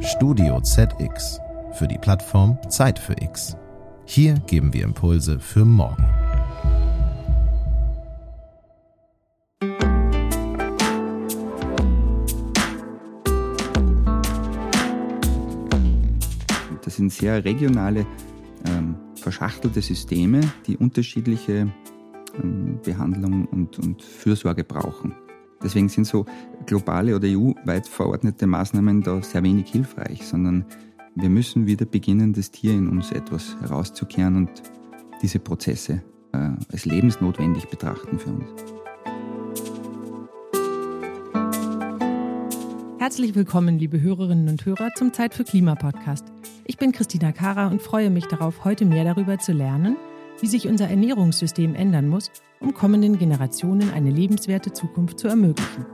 [0.00, 1.40] Studio ZX
[1.72, 3.56] für die Plattform Zeit für X.
[4.04, 6.04] Hier geben wir Impulse für morgen.
[16.84, 18.06] Das sind sehr regionale,
[18.66, 21.72] ähm, verschachtelte Systeme, die unterschiedliche
[22.42, 25.14] ähm, Behandlung und, und Fürsorge brauchen.
[25.62, 26.24] Deswegen sind so
[26.66, 30.64] globale oder EU-weit verordnete Maßnahmen da sehr wenig hilfreich, sondern
[31.14, 34.50] wir müssen wieder beginnen, das Tier in uns etwas herauszukehren und
[35.20, 38.48] diese Prozesse äh, als lebensnotwendig betrachten für uns.
[42.98, 46.26] Herzlich willkommen, liebe Hörerinnen und Hörer, zum Zeit für Klima Podcast.
[46.66, 49.96] Ich bin Christina Kara und freue mich darauf, heute mehr darüber zu lernen,
[50.40, 55.86] wie sich unser Ernährungssystem ändern muss, um kommenden Generationen eine lebenswerte Zukunft zu ermöglichen.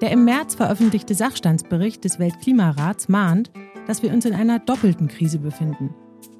[0.00, 3.50] Der im März veröffentlichte Sachstandsbericht des Weltklimarats mahnt,
[3.86, 5.94] dass wir uns in einer doppelten Krise befinden.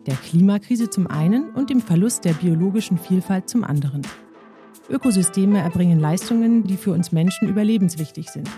[0.06, 4.02] Der Klimakrise zum einen und dem Verlust der biologischen Vielfalt zum anderen.
[4.90, 8.50] Ökosysteme erbringen Leistungen, die für uns Menschen überlebenswichtig sind.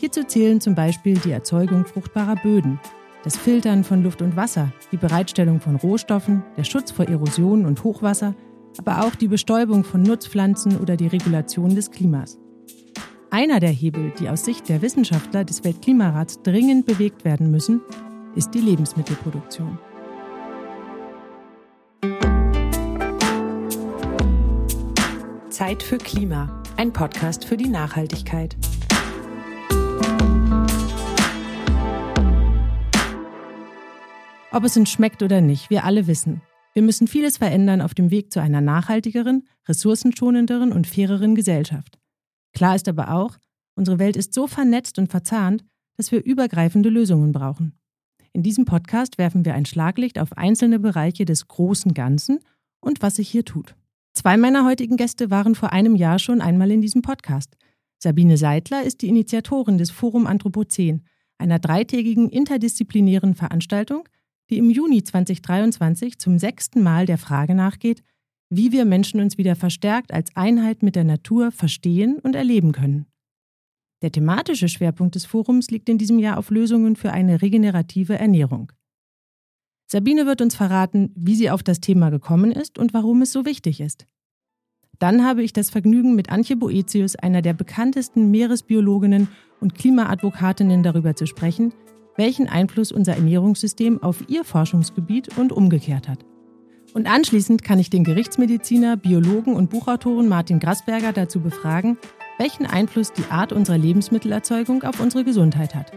[0.00, 2.80] Hierzu zählen zum Beispiel die Erzeugung fruchtbarer Böden,
[3.24, 7.82] das Filtern von Luft und Wasser, die Bereitstellung von Rohstoffen, der Schutz vor Erosion und
[7.84, 8.34] Hochwasser,
[8.78, 12.38] aber auch die Bestäubung von Nutzpflanzen oder die Regulation des Klimas.
[13.30, 17.82] Einer der Hebel, die aus Sicht der Wissenschaftler des Weltklimarats dringend bewegt werden müssen,
[18.34, 19.78] ist die Lebensmittelproduktion.
[25.50, 28.56] Zeit für Klima, ein Podcast für die Nachhaltigkeit.
[34.50, 36.40] Ob es uns schmeckt oder nicht, wir alle wissen,
[36.72, 41.98] wir müssen vieles verändern auf dem Weg zu einer nachhaltigeren, ressourcenschonenderen und faireren Gesellschaft.
[42.54, 43.36] Klar ist aber auch,
[43.74, 45.64] unsere Welt ist so vernetzt und verzahnt,
[45.98, 47.78] dass wir übergreifende Lösungen brauchen.
[48.32, 52.38] In diesem Podcast werfen wir ein Schlaglicht auf einzelne Bereiche des großen Ganzen
[52.80, 53.74] und was sich hier tut.
[54.14, 57.56] Zwei meiner heutigen Gäste waren vor einem Jahr schon einmal in diesem Podcast.
[57.98, 61.04] Sabine Seidler ist die Initiatorin des Forum Anthropozän,
[61.36, 64.08] einer dreitägigen interdisziplinären Veranstaltung,
[64.50, 68.02] die im Juni 2023 zum sechsten Mal der Frage nachgeht,
[68.50, 73.06] wie wir Menschen uns wieder verstärkt als Einheit mit der Natur verstehen und erleben können.
[74.02, 78.72] Der thematische Schwerpunkt des Forums liegt in diesem Jahr auf Lösungen für eine regenerative Ernährung.
[79.90, 83.44] Sabine wird uns verraten, wie sie auf das Thema gekommen ist und warum es so
[83.44, 84.06] wichtig ist.
[84.98, 89.28] Dann habe ich das Vergnügen, mit Antje Boetius, einer der bekanntesten Meeresbiologinnen
[89.60, 91.72] und Klimaadvokatinnen, darüber zu sprechen,
[92.18, 96.26] welchen Einfluss unser Ernährungssystem auf ihr Forschungsgebiet und umgekehrt hat.
[96.92, 101.96] Und anschließend kann ich den Gerichtsmediziner, Biologen und Buchautoren Martin Grasberger dazu befragen,
[102.38, 105.92] welchen Einfluss die Art unserer Lebensmittelerzeugung auf unsere Gesundheit hat.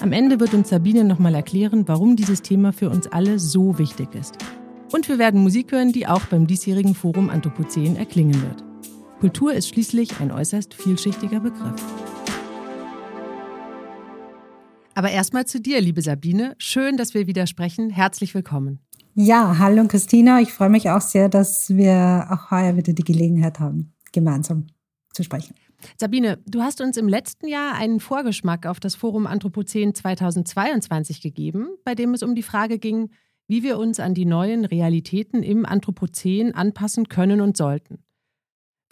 [0.00, 4.14] Am Ende wird uns Sabine nochmal erklären, warum dieses Thema für uns alle so wichtig
[4.14, 4.38] ist.
[4.92, 8.64] Und wir werden Musik hören, die auch beim diesjährigen Forum Anthropozän erklingen wird.
[9.20, 11.82] Kultur ist schließlich ein äußerst vielschichtiger Begriff.
[14.94, 16.54] Aber erstmal zu dir, liebe Sabine.
[16.58, 17.90] Schön, dass wir wieder sprechen.
[17.90, 18.78] Herzlich willkommen.
[19.14, 20.40] Ja, hallo Christina.
[20.40, 24.66] Ich freue mich auch sehr, dass wir auch heuer wieder die Gelegenheit haben, gemeinsam
[25.12, 25.54] zu sprechen.
[25.96, 31.68] Sabine, du hast uns im letzten Jahr einen Vorgeschmack auf das Forum Anthropozän 2022 gegeben,
[31.84, 33.10] bei dem es um die Frage ging,
[33.46, 37.98] wie wir uns an die neuen Realitäten im Anthropozän anpassen können und sollten.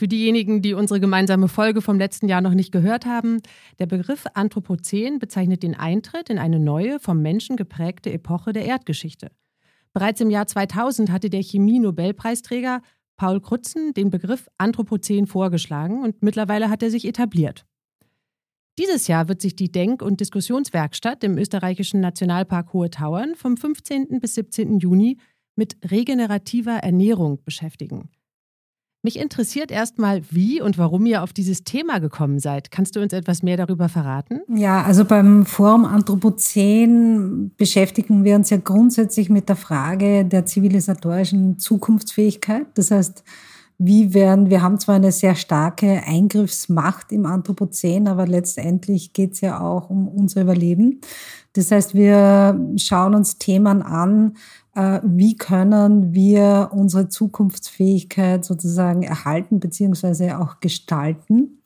[0.03, 3.41] Für diejenigen, die unsere gemeinsame Folge vom letzten Jahr noch nicht gehört haben,
[3.79, 9.31] der Begriff Anthropozän bezeichnet den Eintritt in eine neue, vom Menschen geprägte Epoche der Erdgeschichte.
[9.93, 12.83] Bereits im Jahr 2000 hatte der Chemie-Nobelpreisträger
[13.17, 17.65] Paul Krutzen den Begriff Anthropozän vorgeschlagen und mittlerweile hat er sich etabliert.
[18.81, 24.19] Dieses Jahr wird sich die Denk- und Diskussionswerkstatt im österreichischen Nationalpark Hohe Tauern vom 15.
[24.19, 24.81] bis 17.
[24.81, 25.19] Juni
[25.55, 28.11] mit regenerativer Ernährung beschäftigen.
[29.05, 32.71] Mich interessiert erstmal, wie und warum ihr auf dieses Thema gekommen seid.
[32.71, 34.43] Kannst du uns etwas mehr darüber verraten?
[34.49, 41.59] Ja, also beim Forum Anthropozän beschäftigen wir uns ja grundsätzlich mit der Frage der zivilisatorischen
[41.59, 42.67] Zukunftsfähigkeit.
[42.75, 43.25] Das heißt,
[43.79, 49.41] wie werden, wir haben zwar eine sehr starke Eingriffsmacht im Anthropozän, aber letztendlich geht es
[49.41, 51.01] ja auch um unser Überleben.
[51.55, 54.37] Das heißt, wir schauen uns Themen an,
[54.75, 61.63] wie können wir unsere Zukunftsfähigkeit sozusagen erhalten beziehungsweise auch gestalten.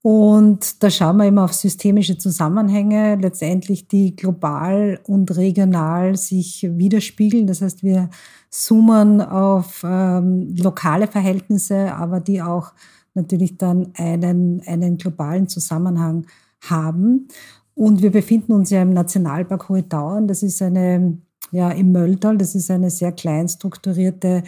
[0.00, 7.46] Und da schauen wir immer auf systemische Zusammenhänge, letztendlich die global und regional sich widerspiegeln.
[7.46, 8.08] Das heißt, wir
[8.48, 12.72] zoomen auf ähm, lokale Verhältnisse, aber die auch
[13.14, 16.26] natürlich dann einen, einen globalen Zusammenhang
[16.60, 17.28] haben.
[17.74, 20.26] Und wir befinden uns ja im Nationalpark Hohe Tauern.
[20.26, 21.18] Das ist eine,
[21.50, 24.42] ja, im Mölltal, das ist eine sehr klein strukturierte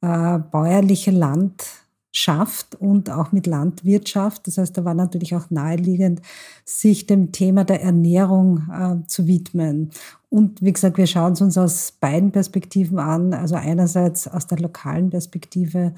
[0.00, 4.46] äh, bäuerliche Landschaft und auch mit Landwirtschaft.
[4.46, 6.20] Das heißt, da war natürlich auch naheliegend,
[6.64, 9.90] sich dem Thema der Ernährung äh, zu widmen.
[10.28, 13.34] Und wie gesagt, wir schauen es uns aus beiden Perspektiven an.
[13.34, 15.92] Also einerseits aus der lokalen Perspektive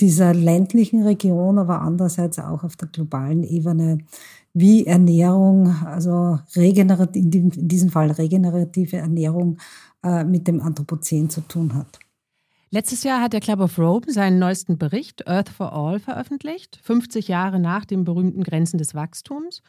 [0.00, 3.98] dieser ländlichen Region, aber andererseits auch auf der globalen Ebene
[4.54, 9.58] wie Ernährung, also regenerativ, in diesem Fall regenerative Ernährung,
[10.02, 11.98] äh, mit dem Anthropozän zu tun hat.
[12.70, 17.28] Letztes Jahr hat der Club of Rome seinen neuesten Bericht Earth for All veröffentlicht, 50
[17.28, 19.62] Jahre nach den berühmten Grenzen des Wachstums.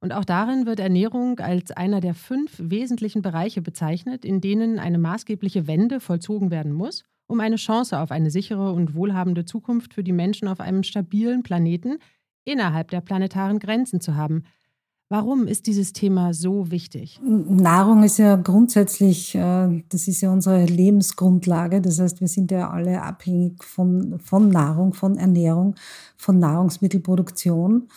[0.00, 4.98] Und auch darin wird Ernährung als einer der fünf wesentlichen Bereiche bezeichnet, in denen eine
[4.98, 10.04] maßgebliche Wende vollzogen werden muss, um eine Chance auf eine sichere und wohlhabende Zukunft für
[10.04, 11.98] die Menschen auf einem stabilen Planeten
[12.46, 14.44] innerhalb der planetaren Grenzen zu haben.
[15.08, 17.20] Warum ist dieses Thema so wichtig?
[17.22, 21.80] Nahrung ist ja grundsätzlich, äh, das ist ja unsere Lebensgrundlage.
[21.80, 25.76] Das heißt, wir sind ja alle abhängig von, von Nahrung, von Ernährung,
[26.16, 27.88] von Nahrungsmittelproduktion.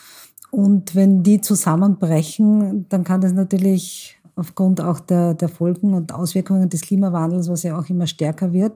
[0.52, 6.70] Und wenn die zusammenbrechen, dann kann das natürlich aufgrund auch der, der Folgen und Auswirkungen
[6.70, 8.74] des Klimawandels, was ja auch immer stärker wird,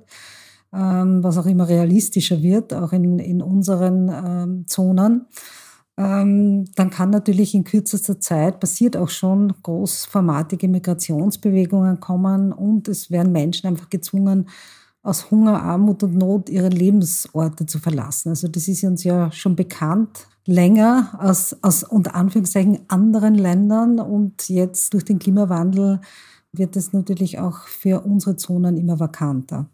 [0.74, 5.28] ähm, was auch immer realistischer wird, auch in, in unseren ähm, Zonen,
[5.96, 13.32] dann kann natürlich in kürzester Zeit, passiert auch schon, großformatige Migrationsbewegungen kommen und es werden
[13.32, 14.48] Menschen einfach gezwungen,
[15.04, 18.30] aus Hunger, Armut und Not ihre Lebensorte zu verlassen.
[18.30, 24.50] Also das ist uns ja schon bekannt, länger aus, aus unter Anführungszeichen anderen Ländern und
[24.50, 26.00] jetzt durch den Klimawandel
[26.54, 29.70] wird es natürlich auch für unsere Zonen immer vakanter.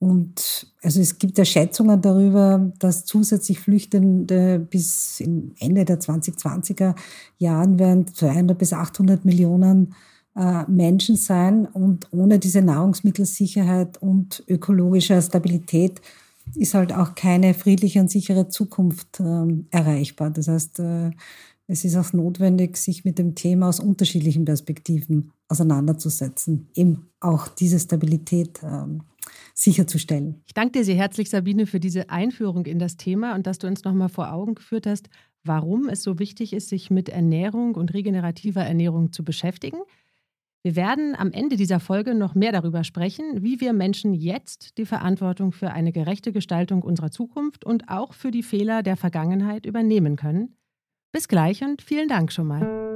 [0.00, 6.94] Und also es gibt ja Schätzungen darüber, dass zusätzlich Flüchtende bis Ende der 2020er
[7.36, 9.94] Jahren werden 200 bis 800 Millionen
[10.34, 11.66] äh, Menschen sein.
[11.66, 16.00] Und ohne diese Nahrungsmittelsicherheit und ökologische Stabilität
[16.54, 20.30] ist halt auch keine friedliche und sichere Zukunft äh, erreichbar.
[20.30, 21.10] Das heißt, äh,
[21.66, 27.78] es ist auch notwendig, sich mit dem Thema aus unterschiedlichen Perspektiven auseinanderzusetzen, eben auch diese
[27.78, 29.02] Stabilität ähm,
[29.54, 30.42] sicherzustellen.
[30.46, 33.66] Ich danke dir sehr herzlich, Sabine, für diese Einführung in das Thema und dass du
[33.66, 35.08] uns nochmal vor Augen geführt hast,
[35.44, 39.78] warum es so wichtig ist, sich mit Ernährung und regenerativer Ernährung zu beschäftigen.
[40.62, 44.84] Wir werden am Ende dieser Folge noch mehr darüber sprechen, wie wir Menschen jetzt die
[44.84, 50.16] Verantwortung für eine gerechte Gestaltung unserer Zukunft und auch für die Fehler der Vergangenheit übernehmen
[50.16, 50.56] können.
[51.12, 52.89] Bis gleich und vielen Dank schon mal.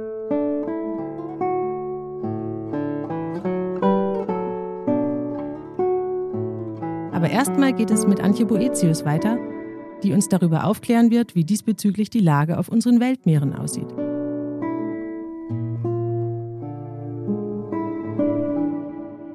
[7.25, 9.39] Aber erstmal geht es mit Antje Boetius weiter,
[10.03, 13.87] die uns darüber aufklären wird, wie diesbezüglich die Lage auf unseren Weltmeeren aussieht.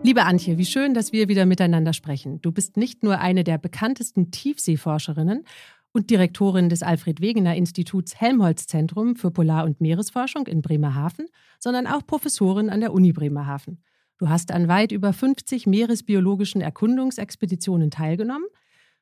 [0.05, 2.41] Liebe Antje, wie schön, dass wir wieder miteinander sprechen.
[2.43, 5.43] Du bist nicht nur eine der bekanntesten Tiefseeforscherinnen
[5.91, 11.27] und Direktorin des Alfred Wegener Instituts Helmholtz Zentrum für Polar- und Meeresforschung in Bremerhaven,
[11.59, 13.83] sondern auch Professorin an der Uni Bremerhaven.
[14.21, 18.45] Du hast an weit über 50 meeresbiologischen Erkundungsexpeditionen teilgenommen.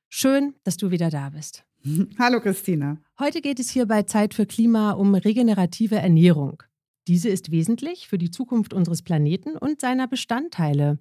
[0.09, 1.65] Schön, dass du wieder da bist.
[2.20, 2.99] Hallo Christina.
[3.19, 6.62] Heute geht es hier bei Zeit für Klima um regenerative Ernährung.
[7.09, 11.00] Diese ist wesentlich für die Zukunft unseres Planeten und seiner Bestandteile.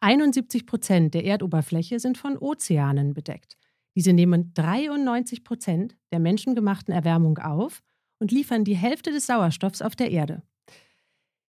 [0.00, 3.58] 71 Prozent der Erdoberfläche sind von Ozeanen bedeckt.
[3.94, 7.82] Diese nehmen 93 Prozent der menschengemachten Erwärmung auf
[8.18, 10.42] und liefern die Hälfte des Sauerstoffs auf der Erde.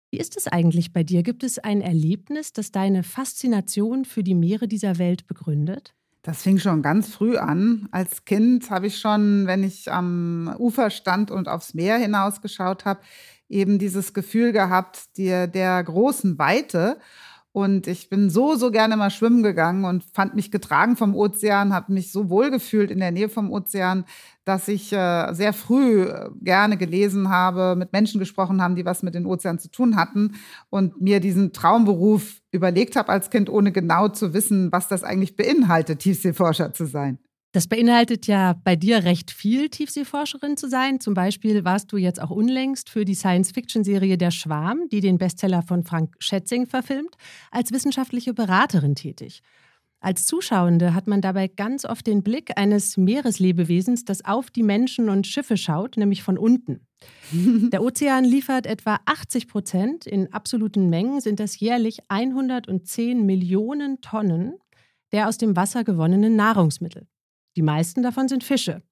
[0.10, 1.22] Wie ist es eigentlich bei dir?
[1.22, 5.94] Gibt es ein Erlebnis, das deine Faszination für die Meere dieser Welt begründet?
[6.22, 7.88] Das fing schon ganz früh an.
[7.92, 13.02] Als Kind habe ich schon, wenn ich am Ufer stand und aufs Meer hinausgeschaut habe,
[13.50, 17.00] eben dieses Gefühl gehabt der, der großen Weite.
[17.51, 21.74] Und ich bin so, so gerne mal schwimmen gegangen und fand mich getragen vom Ozean,
[21.74, 24.06] habe mich so wohl gefühlt in der Nähe vom Ozean,
[24.46, 29.01] dass ich äh, sehr früh äh, gerne gelesen habe, mit Menschen gesprochen haben, die was
[29.01, 30.36] mit den Ozeanen zu tun hatten
[30.70, 35.36] und mir diesen Traumberuf überlegt habe als Kind, ohne genau zu wissen, was das eigentlich
[35.36, 37.18] beinhaltet, Tiefseeforscher zu sein.
[37.54, 41.00] Das beinhaltet ja bei dir recht viel, Tiefseeforscherin zu sein.
[41.00, 45.62] Zum Beispiel warst du jetzt auch unlängst für die Science-Fiction-Serie Der Schwarm, die den Bestseller
[45.62, 47.16] von Frank Schätzing verfilmt,
[47.50, 49.42] als wissenschaftliche Beraterin tätig.
[50.00, 55.10] Als Zuschauende hat man dabei ganz oft den Blick eines Meereslebewesens, das auf die Menschen
[55.10, 56.86] und Schiffe schaut, nämlich von unten.
[57.32, 60.06] Der Ozean liefert etwa 80 Prozent.
[60.06, 64.56] In absoluten Mengen sind das jährlich 110 Millionen Tonnen
[65.12, 67.08] der aus dem Wasser gewonnenen Nahrungsmittel.
[67.58, 68.84] Die meisten davon sind Fische.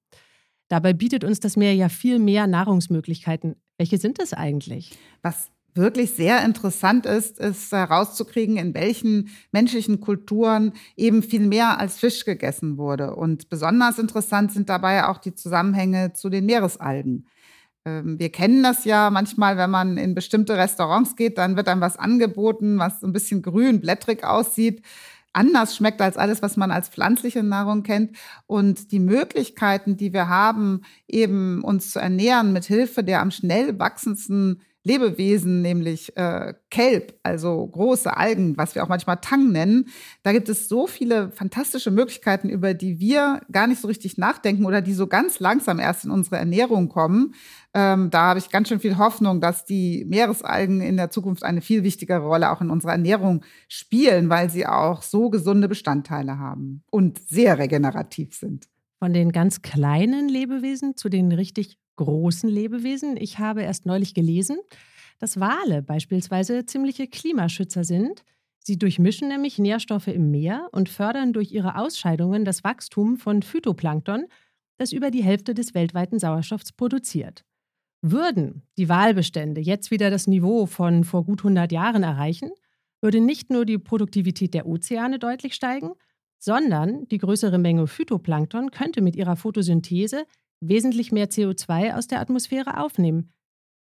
[0.68, 3.54] Dabei bietet uns das Meer ja viel mehr Nahrungsmöglichkeiten.
[3.78, 4.98] Welche sind es eigentlich?
[5.22, 11.98] Was wirklich sehr interessant ist, ist herauszukriegen, in welchen menschlichen Kulturen eben viel mehr als
[11.98, 13.14] Fisch gegessen wurde.
[13.14, 17.28] Und besonders interessant sind dabei auch die Zusammenhänge zu den Meeresalgen.
[17.84, 21.82] Ähm, wir kennen das ja manchmal, wenn man in bestimmte Restaurants geht, dann wird einem
[21.82, 24.82] was angeboten, was so ein bisschen grün, blättrig aussieht
[25.36, 28.16] anders schmeckt als alles, was man als pflanzliche Nahrung kennt.
[28.46, 33.78] Und die Möglichkeiten, die wir haben, eben uns zu ernähren mit Hilfe der am schnell
[33.78, 39.88] wachsendsten Lebewesen, nämlich äh, Kelp, also große Algen, was wir auch manchmal Tang nennen.
[40.22, 44.64] Da gibt es so viele fantastische Möglichkeiten, über die wir gar nicht so richtig nachdenken
[44.64, 47.34] oder die so ganz langsam erst in unsere Ernährung kommen.
[47.74, 51.62] Ähm, da habe ich ganz schön viel Hoffnung, dass die Meeresalgen in der Zukunft eine
[51.62, 56.84] viel wichtigere Rolle auch in unserer Ernährung spielen, weil sie auch so gesunde Bestandteile haben
[56.90, 58.68] und sehr regenerativ sind.
[59.00, 63.16] Von den ganz kleinen Lebewesen zu den richtig großen Lebewesen.
[63.16, 64.58] Ich habe erst neulich gelesen,
[65.18, 68.22] dass Wale beispielsweise ziemliche Klimaschützer sind.
[68.58, 74.26] Sie durchmischen nämlich Nährstoffe im Meer und fördern durch ihre Ausscheidungen das Wachstum von Phytoplankton,
[74.76, 77.44] das über die Hälfte des weltweiten Sauerstoffs produziert.
[78.02, 82.50] Würden die Walbestände jetzt wieder das Niveau von vor gut 100 Jahren erreichen,
[83.00, 85.92] würde nicht nur die Produktivität der Ozeane deutlich steigen,
[86.38, 90.26] sondern die größere Menge Phytoplankton könnte mit ihrer Photosynthese
[90.60, 93.32] wesentlich mehr CO2 aus der Atmosphäre aufnehmen.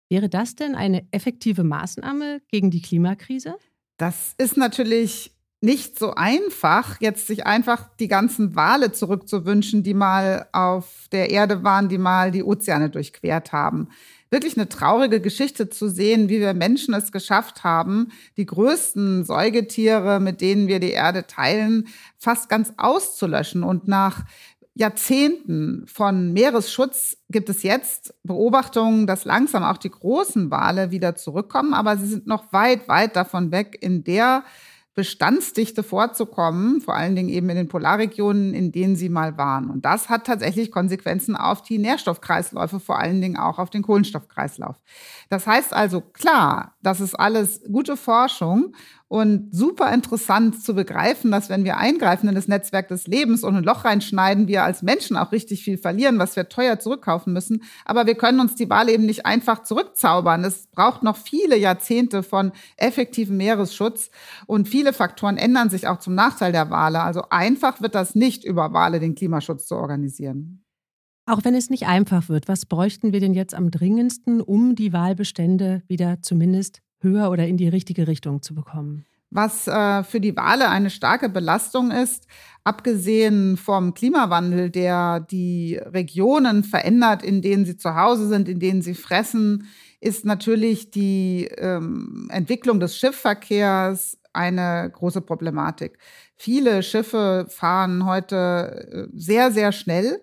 [0.10, 3.56] Wäre das denn eine effektive Maßnahme gegen die Klimakrise?
[3.98, 10.48] Das ist natürlich nicht so einfach, jetzt sich einfach die ganzen Wale zurückzuwünschen, die mal
[10.52, 13.90] auf der Erde waren, die mal die Ozeane durchquert haben.
[14.32, 20.20] Wirklich eine traurige Geschichte zu sehen, wie wir Menschen es geschafft haben, die größten Säugetiere,
[20.20, 21.88] mit denen wir die Erde teilen,
[22.18, 23.64] fast ganz auszulöschen.
[23.64, 24.24] Und nach
[24.74, 31.74] Jahrzehnten von Meeresschutz gibt es jetzt Beobachtungen, dass langsam auch die großen Wale wieder zurückkommen,
[31.74, 34.44] aber sie sind noch weit, weit davon weg, in der
[34.94, 39.70] Bestandsdichte vorzukommen, vor allen Dingen eben in den Polarregionen, in denen sie mal waren.
[39.70, 44.76] Und das hat tatsächlich Konsequenzen auf die Nährstoffkreisläufe, vor allen Dingen auch auf den Kohlenstoffkreislauf.
[45.30, 48.76] Das heißt also klar, das ist alles gute Forschung
[49.12, 53.58] und super interessant zu begreifen, dass wenn wir eingreifen in das Netzwerk des Lebens und
[53.58, 57.62] ein Loch reinschneiden, wir als Menschen auch richtig viel verlieren, was wir teuer zurückkaufen müssen.
[57.84, 60.46] Aber wir können uns die Wahl eben nicht einfach zurückzaubern.
[60.46, 64.12] Es braucht noch viele Jahrzehnte von effektivem Meeresschutz
[64.46, 67.02] und viele Faktoren ändern sich auch zum Nachteil der Wale.
[67.02, 70.64] Also einfach wird das nicht über Wale den Klimaschutz zu organisieren.
[71.26, 74.94] Auch wenn es nicht einfach wird, was bräuchten wir denn jetzt am dringendsten, um die
[74.94, 79.06] Wahlbestände wieder zumindest höher oder in die richtige Richtung zu bekommen.
[79.30, 82.28] Was äh, für die Wale eine starke Belastung ist,
[82.66, 88.82] abgesehen vom Klimawandel, der die Regionen verändert, in denen sie zu Hause sind, in denen
[88.82, 89.68] sie fressen,
[90.02, 95.98] ist natürlich die ähm, Entwicklung des Schiffverkehrs eine große Problematik.
[96.36, 100.22] Viele Schiffe fahren heute äh, sehr, sehr schnell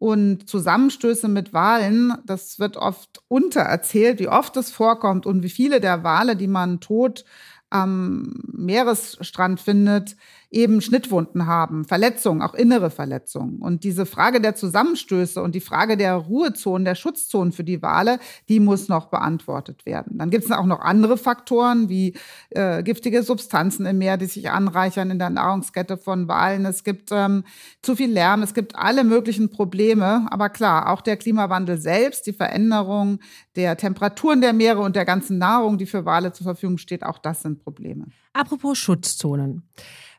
[0.00, 5.78] und Zusammenstöße mit Walen, das wird oft untererzählt, wie oft es vorkommt und wie viele
[5.78, 7.26] der Wale, die man tot
[7.68, 10.16] am Meeresstrand findet,
[10.50, 13.58] eben Schnittwunden haben, Verletzungen, auch innere Verletzungen.
[13.60, 18.18] Und diese Frage der Zusammenstöße und die Frage der Ruhezonen, der Schutzzonen für die Wale,
[18.48, 20.18] die muss noch beantwortet werden.
[20.18, 22.16] Dann gibt es auch noch andere Faktoren wie
[22.50, 26.66] äh, giftige Substanzen im Meer, die sich anreichern in der Nahrungskette von Walen.
[26.66, 27.44] Es gibt ähm,
[27.80, 30.26] zu viel Lärm, es gibt alle möglichen Probleme.
[30.30, 33.20] Aber klar, auch der Klimawandel selbst, die Veränderung
[33.54, 37.18] der Temperaturen der Meere und der ganzen Nahrung, die für Wale zur Verfügung steht, auch
[37.18, 38.06] das sind Probleme.
[38.32, 39.62] Apropos Schutzzonen.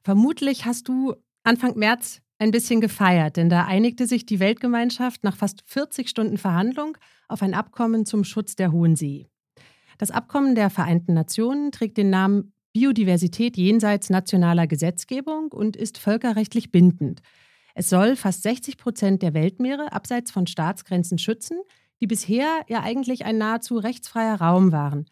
[0.03, 5.35] Vermutlich hast du Anfang März ein bisschen gefeiert, denn da einigte sich die Weltgemeinschaft nach
[5.35, 9.27] fast 40 Stunden Verhandlung auf ein Abkommen zum Schutz der Hohen See.
[9.99, 16.71] Das Abkommen der Vereinten Nationen trägt den Namen Biodiversität jenseits nationaler Gesetzgebung und ist völkerrechtlich
[16.71, 17.21] bindend.
[17.75, 21.59] Es soll fast 60 Prozent der Weltmeere abseits von Staatsgrenzen schützen,
[22.01, 25.05] die bisher ja eigentlich ein nahezu rechtsfreier Raum waren.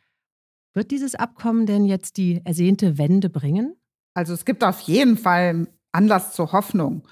[0.73, 3.75] Wird dieses Abkommen denn jetzt die ersehnte Wende bringen?
[4.13, 7.03] Also es gibt auf jeden Fall Anlass zur Hoffnung.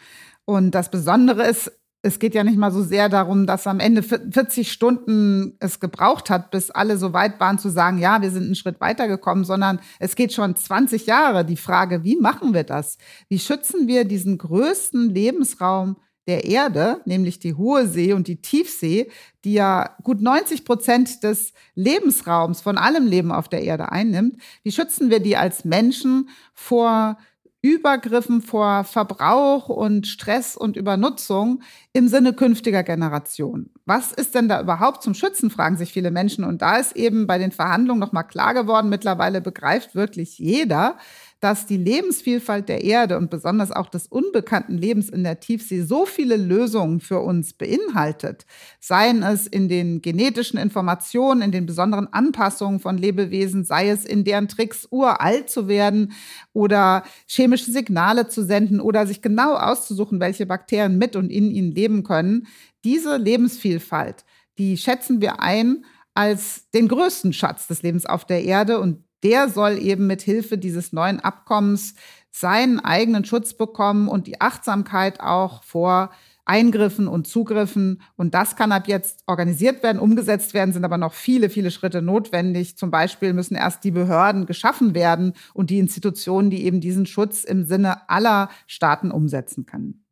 [0.46, 1.72] Und das Besondere ist,
[2.04, 6.30] es geht ja nicht mal so sehr darum, dass am Ende 40 Stunden es gebraucht
[6.30, 9.80] hat, bis alle so weit waren zu sagen, ja, wir sind einen Schritt weitergekommen, sondern
[10.00, 12.98] es geht schon 20 Jahre die Frage, wie machen wir das?
[13.30, 19.10] Wie schützen wir diesen größten Lebensraum der Erde, nämlich die Hohe See und die Tiefsee,
[19.46, 24.72] die ja gut 90 Prozent des Lebensraums von allem Leben auf der Erde einnimmt, wie
[24.72, 27.18] schützen wir die als Menschen vor
[27.62, 33.72] Übergriffen vor Verbrauch und Stress und Übernutzung im Sinne künftiger Generationen.
[33.86, 36.44] Was ist denn da überhaupt zum Schützen, fragen sich viele Menschen.
[36.44, 40.98] Und da ist eben bei den Verhandlungen nochmal klar geworden, mittlerweile begreift wirklich jeder,
[41.40, 46.06] dass die Lebensvielfalt der Erde und besonders auch des unbekannten Lebens in der Tiefsee so
[46.06, 48.46] viele Lösungen für uns beinhaltet,
[48.80, 54.24] seien es in den genetischen Informationen, in den besonderen Anpassungen von Lebewesen, sei es in
[54.24, 56.14] deren Tricks, uralt zu werden
[56.54, 61.72] oder chemische Signale zu senden oder sich genau auszusuchen, welche Bakterien mit und in ihnen
[61.72, 62.48] leben können.
[62.84, 64.26] Diese Lebensvielfalt,
[64.58, 69.50] die schätzen wir ein als den größten Schatz des Lebens auf der Erde und der
[69.50, 71.96] soll eben mit Hilfe dieses neuen Abkommens
[72.32, 76.12] seinen eigenen Schutz bekommen und die Achtsamkeit auch vor
[76.46, 78.02] Eingriffen und Zugriffen.
[78.16, 82.02] Und das kann ab jetzt organisiert werden, umgesetzt werden, sind aber noch viele, viele Schritte
[82.02, 82.78] notwendig.
[82.78, 87.44] Zum Beispiel müssen erst die Behörden geschaffen werden und die Institutionen, die eben diesen Schutz
[87.44, 90.06] im Sinne aller Staaten umsetzen können.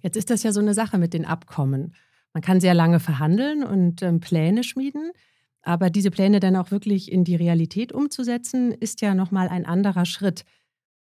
[0.00, 1.94] Jetzt ist das ja so eine Sache mit den Abkommen.
[2.32, 5.12] Man kann sehr lange verhandeln und ähm, Pläne schmieden.
[5.64, 10.04] Aber diese Pläne dann auch wirklich in die Realität umzusetzen, ist ja nochmal ein anderer
[10.04, 10.44] Schritt.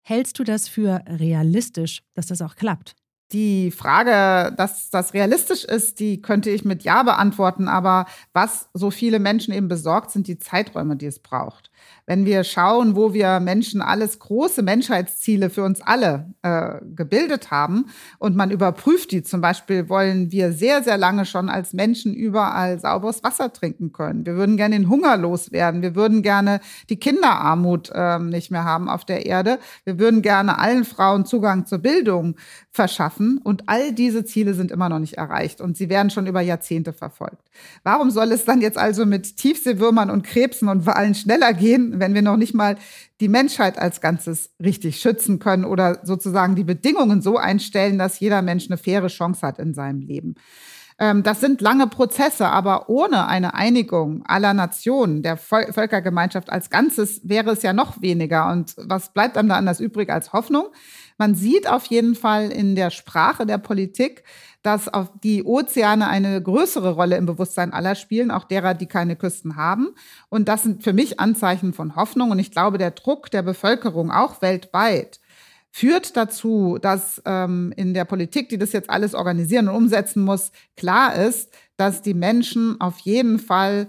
[0.01, 2.95] Hältst du das für realistisch, dass das auch klappt?
[3.31, 7.67] Die Frage, dass das realistisch ist, die könnte ich mit Ja beantworten.
[7.67, 11.71] Aber was so viele Menschen eben besorgt, sind die Zeiträume, die es braucht
[12.05, 17.85] wenn wir schauen, wo wir Menschen alles große Menschheitsziele für uns alle äh, gebildet haben
[18.19, 22.79] und man überprüft die, zum Beispiel wollen wir sehr, sehr lange schon als Menschen überall
[22.79, 24.25] sauberes Wasser trinken können.
[24.25, 25.81] Wir würden gerne den Hunger loswerden.
[25.81, 26.59] Wir würden gerne
[26.89, 29.59] die Kinderarmut äh, nicht mehr haben auf der Erde.
[29.85, 32.35] Wir würden gerne allen Frauen Zugang zur Bildung
[32.71, 33.37] verschaffen.
[33.37, 36.91] Und all diese Ziele sind immer noch nicht erreicht und sie werden schon über Jahrzehnte
[36.91, 37.49] verfolgt.
[37.83, 41.72] Warum soll es dann jetzt also mit Tiefseewürmern und Krebsen und Wahlen schneller gehen?
[41.77, 42.77] Wenn wir noch nicht mal
[43.19, 48.41] die Menschheit als Ganzes richtig schützen können oder sozusagen die Bedingungen so einstellen, dass jeder
[48.41, 50.35] Mensch eine faire Chance hat in seinem Leben.
[50.99, 57.21] Ähm, das sind lange Prozesse, aber ohne eine Einigung aller Nationen, der Völkergemeinschaft als Ganzes,
[57.23, 58.51] wäre es ja noch weniger.
[58.51, 60.67] Und was bleibt einem da anders übrig als Hoffnung?
[61.17, 64.23] Man sieht auf jeden Fall in der Sprache der Politik,
[64.63, 69.15] dass auf die Ozeane eine größere Rolle im Bewusstsein aller spielen, auch derer, die keine
[69.15, 69.89] Küsten haben.
[70.29, 72.31] Und das sind für mich Anzeichen von Hoffnung.
[72.31, 75.19] Und ich glaube, der Druck der Bevölkerung auch weltweit
[75.75, 80.51] führt dazu, dass ähm, in der Politik, die das jetzt alles organisieren und umsetzen muss,
[80.77, 83.87] klar ist, dass die Menschen auf jeden Fall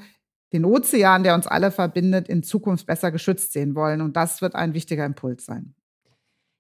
[0.55, 4.01] den Ozean, der uns alle verbindet, in Zukunft besser geschützt sehen wollen.
[4.01, 5.75] Und das wird ein wichtiger Impuls sein.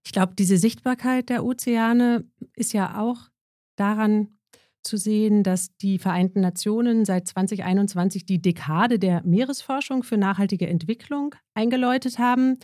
[0.04, 3.30] Ich glaube, diese Sichtbarkeit der Ozeane ist ja auch
[3.76, 4.36] daran
[4.82, 11.34] zu sehen, dass die Vereinten Nationen seit 2021 die Dekade der Meeresforschung für nachhaltige Entwicklung
[11.54, 12.58] eingeläutet haben.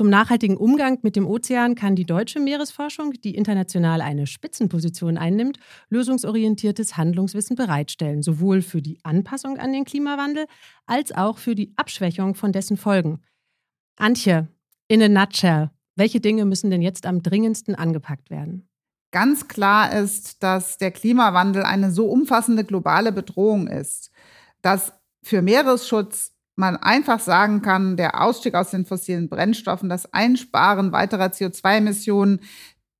[0.00, 5.58] Zum nachhaltigen Umgang mit dem Ozean kann die deutsche Meeresforschung, die international eine Spitzenposition einnimmt,
[5.90, 10.46] lösungsorientiertes Handlungswissen bereitstellen, sowohl für die Anpassung an den Klimawandel
[10.86, 13.20] als auch für die Abschwächung von dessen Folgen.
[13.96, 14.48] Antje,
[14.88, 18.70] in a nutshell, welche Dinge müssen denn jetzt am dringendsten angepackt werden?
[19.10, 24.10] Ganz klar ist, dass der Klimawandel eine so umfassende globale Bedrohung ist,
[24.62, 30.92] dass für Meeresschutz man einfach sagen kann, der Ausstieg aus den fossilen Brennstoffen, das Einsparen
[30.92, 32.40] weiterer CO2-Emissionen,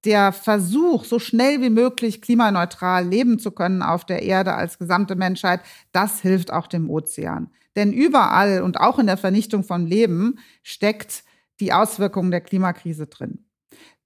[0.04, 5.14] der Versuch, so schnell wie möglich klimaneutral leben zu können auf der Erde als gesamte
[5.14, 5.60] Menschheit,
[5.92, 7.50] das hilft auch dem Ozean.
[7.76, 11.22] Denn überall und auch in der Vernichtung von Leben steckt
[11.60, 13.44] die Auswirkung der Klimakrise drin.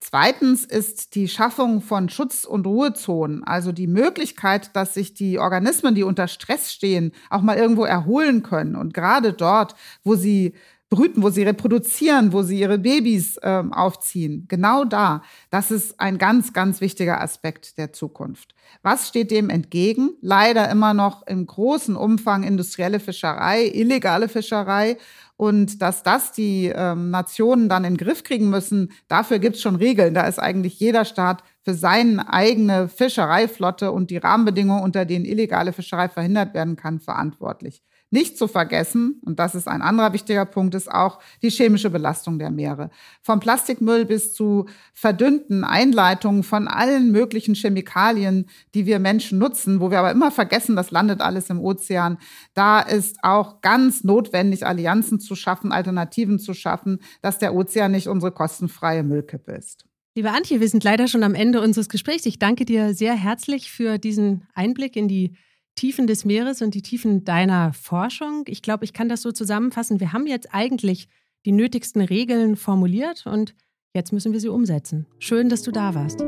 [0.07, 5.95] Zweitens ist die Schaffung von Schutz- und Ruhezonen, also die Möglichkeit, dass sich die Organismen,
[5.95, 8.77] die unter Stress stehen, auch mal irgendwo erholen können.
[8.77, 10.53] Und gerade dort, wo sie
[10.91, 16.19] brüten, wo sie reproduzieren, wo sie ihre Babys äh, aufziehen, genau da, das ist ein
[16.19, 18.55] ganz, ganz wichtiger Aspekt der Zukunft.
[18.83, 20.11] Was steht dem entgegen?
[20.21, 24.99] Leider immer noch im großen Umfang industrielle Fischerei, illegale Fischerei
[25.37, 29.63] und dass das die ähm, Nationen dann in den Griff kriegen müssen, dafür gibt es
[29.63, 30.15] schon Regeln.
[30.15, 35.73] Da ist eigentlich jeder Staat für seine eigene Fischereiflotte und die Rahmenbedingungen, unter denen illegale
[35.73, 37.83] Fischerei verhindert werden kann, verantwortlich.
[38.15, 42.39] Nicht zu vergessen, und das ist ein anderer wichtiger Punkt, ist auch die chemische Belastung
[42.39, 42.91] der Meere.
[43.23, 49.91] Vom Plastikmüll bis zu verdünnten Einleitungen von allen möglichen Chemikalien, die wir Menschen nutzen, wo
[49.91, 52.19] wir aber immer vergessen, das landet alles im Ozean.
[52.55, 58.07] Da ist auch ganz notwendig, Allianzen zu schaffen, Alternativen zu schaffen, dass der Ozean nicht
[58.07, 59.87] unsere kostenfreie Müllkippe ist.
[60.15, 62.27] Liebe Antje, wir sind leider schon am Ende unseres Gesprächs.
[62.27, 65.35] Ich danke dir sehr herzlich für diesen Einblick in die
[65.75, 68.45] Tiefen des Meeres und die Tiefen deiner Forschung.
[68.47, 70.01] Ich glaube, ich kann das so zusammenfassen.
[70.01, 71.09] Wir haben jetzt eigentlich
[71.45, 73.55] die nötigsten Regeln formuliert und
[73.97, 75.07] Jetzt müssen wir sie umsetzen.
[75.21, 76.19] Schön, dass du da warst.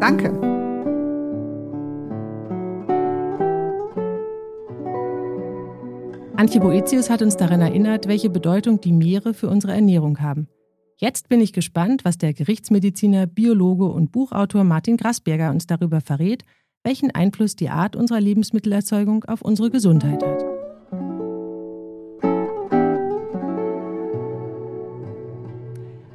[0.00, 0.30] Danke.
[6.36, 10.46] Antje Boetius hat uns daran erinnert, welche Bedeutung die Meere für unsere Ernährung haben.
[10.98, 16.44] Jetzt bin ich gespannt, was der Gerichtsmediziner, Biologe und Buchautor Martin Grasberger uns darüber verrät,
[16.82, 20.44] welchen Einfluss die Art unserer Lebensmittelerzeugung auf unsere Gesundheit hat.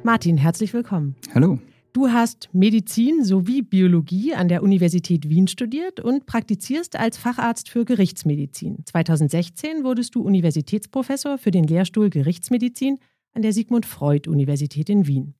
[0.02, 1.16] Martin, herzlich willkommen.
[1.34, 1.58] Hallo.
[1.92, 7.84] Du hast Medizin sowie Biologie an der Universität Wien studiert und praktizierst als Facharzt für
[7.84, 8.84] Gerichtsmedizin.
[8.84, 12.98] 2016 wurdest du Universitätsprofessor für den Lehrstuhl Gerichtsmedizin
[13.32, 15.34] an der Sigmund Freud Universität in Wien.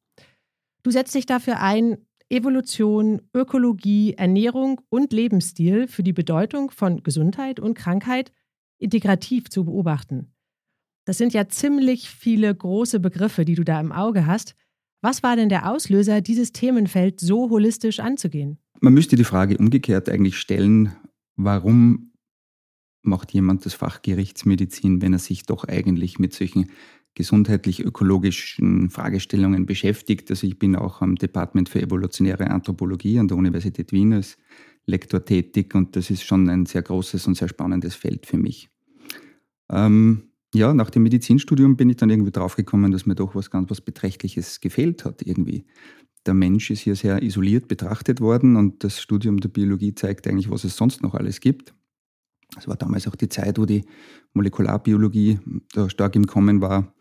[0.83, 7.61] Du setzt dich dafür ein, Evolution, Ökologie, Ernährung und Lebensstil für die Bedeutung von Gesundheit
[7.61, 8.33] und Krankheit
[8.79, 10.33] integrativ zu beobachten.
[11.05, 14.57] Das sind ja ziemlich viele große Begriffe, die du da im Auge hast.
[15.03, 18.59] Was war denn der Auslöser, dieses Themenfeld so holistisch anzugehen?
[18.81, 20.97] Man müsste die Frage umgekehrt eigentlich stellen,
[21.37, 22.13] warum
[23.03, 26.71] macht jemand das Fach Gerichtsmedizin, wenn er sich doch eigentlich mit solchen
[27.17, 30.31] gesundheitlich-ökologischen Fragestellungen beschäftigt.
[30.31, 34.37] Also ich bin auch am Department für evolutionäre Anthropologie an der Universität Wien als
[34.85, 38.69] Lektor tätig und das ist schon ein sehr großes und sehr spannendes Feld für mich.
[39.69, 43.69] Ähm, ja, nach dem Medizinstudium bin ich dann irgendwie draufgekommen, dass mir doch was ganz
[43.71, 45.65] was Beträchtliches gefehlt hat irgendwie.
[46.27, 50.51] Der Mensch ist hier sehr isoliert betrachtet worden und das Studium der Biologie zeigt eigentlich,
[50.51, 51.75] was es sonst noch alles gibt.
[52.57, 53.85] Es war damals auch die Zeit, wo die
[54.35, 55.41] Molekularbiologie
[55.73, 56.95] da stark im Kommen war.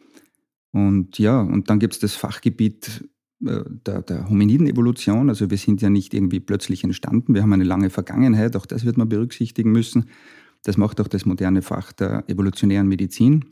[0.76, 3.06] Und ja, und dann gibt es das Fachgebiet
[3.46, 5.30] äh, der, der Hominiden-Evolution.
[5.30, 8.84] Also wir sind ja nicht irgendwie plötzlich entstanden, wir haben eine lange Vergangenheit, auch das
[8.84, 10.10] wird man berücksichtigen müssen.
[10.64, 13.46] Das macht auch das moderne Fach der evolutionären Medizin.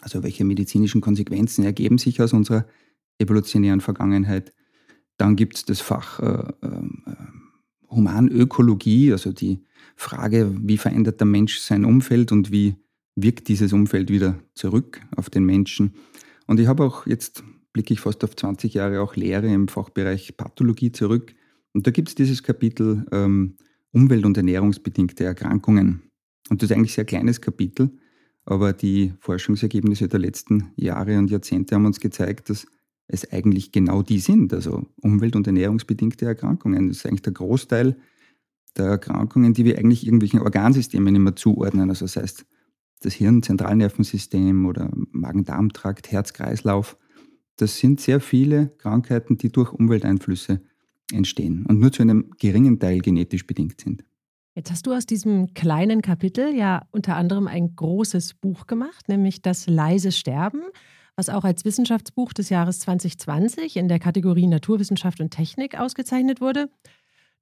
[0.00, 2.66] Also welche medizinischen Konsequenzen ergeben sich aus unserer
[3.20, 4.52] evolutionären Vergangenheit.
[5.18, 7.16] Dann gibt es das Fach äh, äh,
[7.88, 9.60] Humanökologie, also die
[9.94, 12.74] Frage, wie verändert der Mensch sein Umfeld und wie
[13.14, 15.92] wirkt dieses Umfeld wieder zurück auf den Menschen.
[16.52, 20.36] Und ich habe auch jetzt, blicke ich fast auf 20 Jahre auch Lehre im Fachbereich
[20.36, 21.34] Pathologie zurück.
[21.72, 23.56] Und da gibt es dieses Kapitel ähm,
[23.90, 26.02] Umwelt- und ernährungsbedingte Erkrankungen.
[26.50, 27.88] Und das ist eigentlich ein sehr kleines Kapitel,
[28.44, 32.66] aber die Forschungsergebnisse der letzten Jahre und Jahrzehnte haben uns gezeigt, dass
[33.06, 36.88] es eigentlich genau die sind, also umwelt- und ernährungsbedingte Erkrankungen.
[36.88, 37.96] Das ist eigentlich der Großteil
[38.76, 41.88] der Erkrankungen, die wir eigentlich irgendwelchen Organsystemen immer zuordnen.
[41.88, 42.44] Also das heißt,
[43.04, 46.96] das Hirn, Zentralnervensystem oder Magen-Darm-Trakt, Herz-Kreislauf.
[47.56, 50.60] Das sind sehr viele Krankheiten, die durch Umwelteinflüsse
[51.12, 54.04] entstehen und nur zu einem geringen Teil genetisch bedingt sind.
[54.54, 59.40] Jetzt hast du aus diesem kleinen Kapitel ja unter anderem ein großes Buch gemacht, nämlich
[59.40, 60.62] Das leise Sterben,
[61.16, 66.68] was auch als Wissenschaftsbuch des Jahres 2020 in der Kategorie Naturwissenschaft und Technik ausgezeichnet wurde.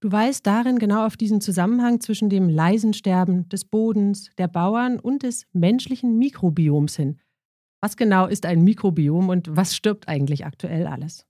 [0.01, 4.99] Du weist darin genau auf diesen Zusammenhang zwischen dem leisen Sterben des Bodens, der Bauern
[4.99, 7.19] und des menschlichen Mikrobioms hin.
[7.83, 11.27] Was genau ist ein Mikrobiom und was stirbt eigentlich aktuell alles?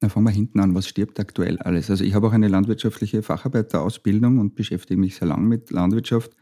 [0.00, 0.74] Na, fangen wir hinten an.
[0.74, 1.90] Was stirbt aktuell alles?
[1.90, 6.32] Also ich habe auch eine landwirtschaftliche Facharbeiterausbildung und beschäftige mich sehr lange mit Landwirtschaft.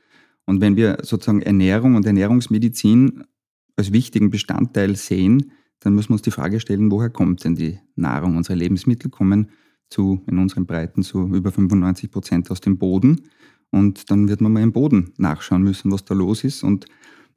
[0.47, 3.25] Und wenn wir sozusagen Ernährung und Ernährungsmedizin
[3.75, 5.51] als wichtigen Bestandteil sehen,
[5.81, 8.37] dann müssen wir uns die Frage stellen, woher kommt denn die Nahrung?
[8.37, 9.51] Unsere Lebensmittel kommen
[9.93, 13.23] zu, in unseren Breiten zu über 95 Prozent aus dem Boden.
[13.71, 16.63] Und dann wird man mal im Boden nachschauen müssen, was da los ist.
[16.63, 16.87] Und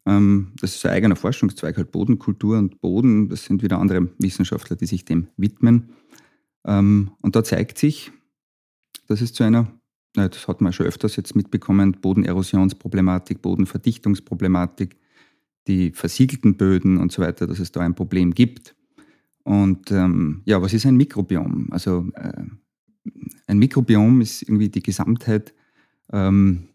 [0.06, 3.30] ähm, das ist ein eigener Forschungszweig, halt Bodenkultur und Boden.
[3.30, 5.90] Das sind wieder andere Wissenschaftler, die sich dem widmen.
[6.66, 8.12] Ähm, und da zeigt sich,
[9.08, 9.72] dass es zu einer,
[10.14, 14.98] das hat man schon öfters jetzt mitbekommen, Bodenerosionsproblematik, Bodenverdichtungsproblematik,
[15.68, 18.76] die versiegelten Böden und so weiter, dass es da ein Problem gibt.
[19.46, 21.68] Und ähm, ja, was ist ein Mikrobiom?
[21.70, 22.44] Also äh,
[23.46, 25.54] ein Mikrobiom ist irgendwie die Gesamtheit,
[26.12, 26.70] ähm,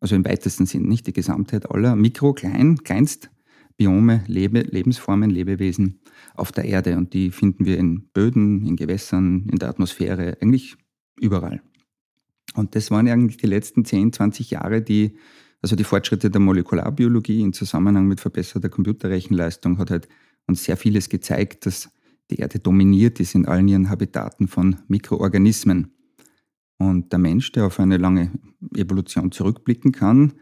[0.00, 3.30] also im weitesten Sinn, nicht die Gesamtheit aller Mikro, klein, kleinst
[3.78, 6.00] Biome, Lebe, Lebensformen, Lebewesen
[6.34, 6.98] auf der Erde.
[6.98, 10.76] Und die finden wir in Böden, in Gewässern, in der Atmosphäre, eigentlich
[11.18, 11.62] überall.
[12.54, 15.16] Und das waren eigentlich die letzten 10, 20 Jahre, die,
[15.62, 20.08] also die Fortschritte der Molekularbiologie in Zusammenhang mit verbesserter Computerrechenleistung hat halt
[20.46, 21.90] uns sehr vieles gezeigt, dass
[22.30, 25.92] die Erde dominiert ist in allen ihren Habitaten von Mikroorganismen.
[26.78, 28.30] Und der Mensch, der auf eine lange
[28.74, 30.32] Evolution zurückblicken kann,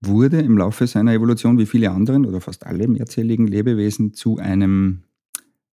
[0.00, 5.02] wurde im Laufe seiner Evolution wie viele anderen oder fast alle mehrzelligen Lebewesen zu einem,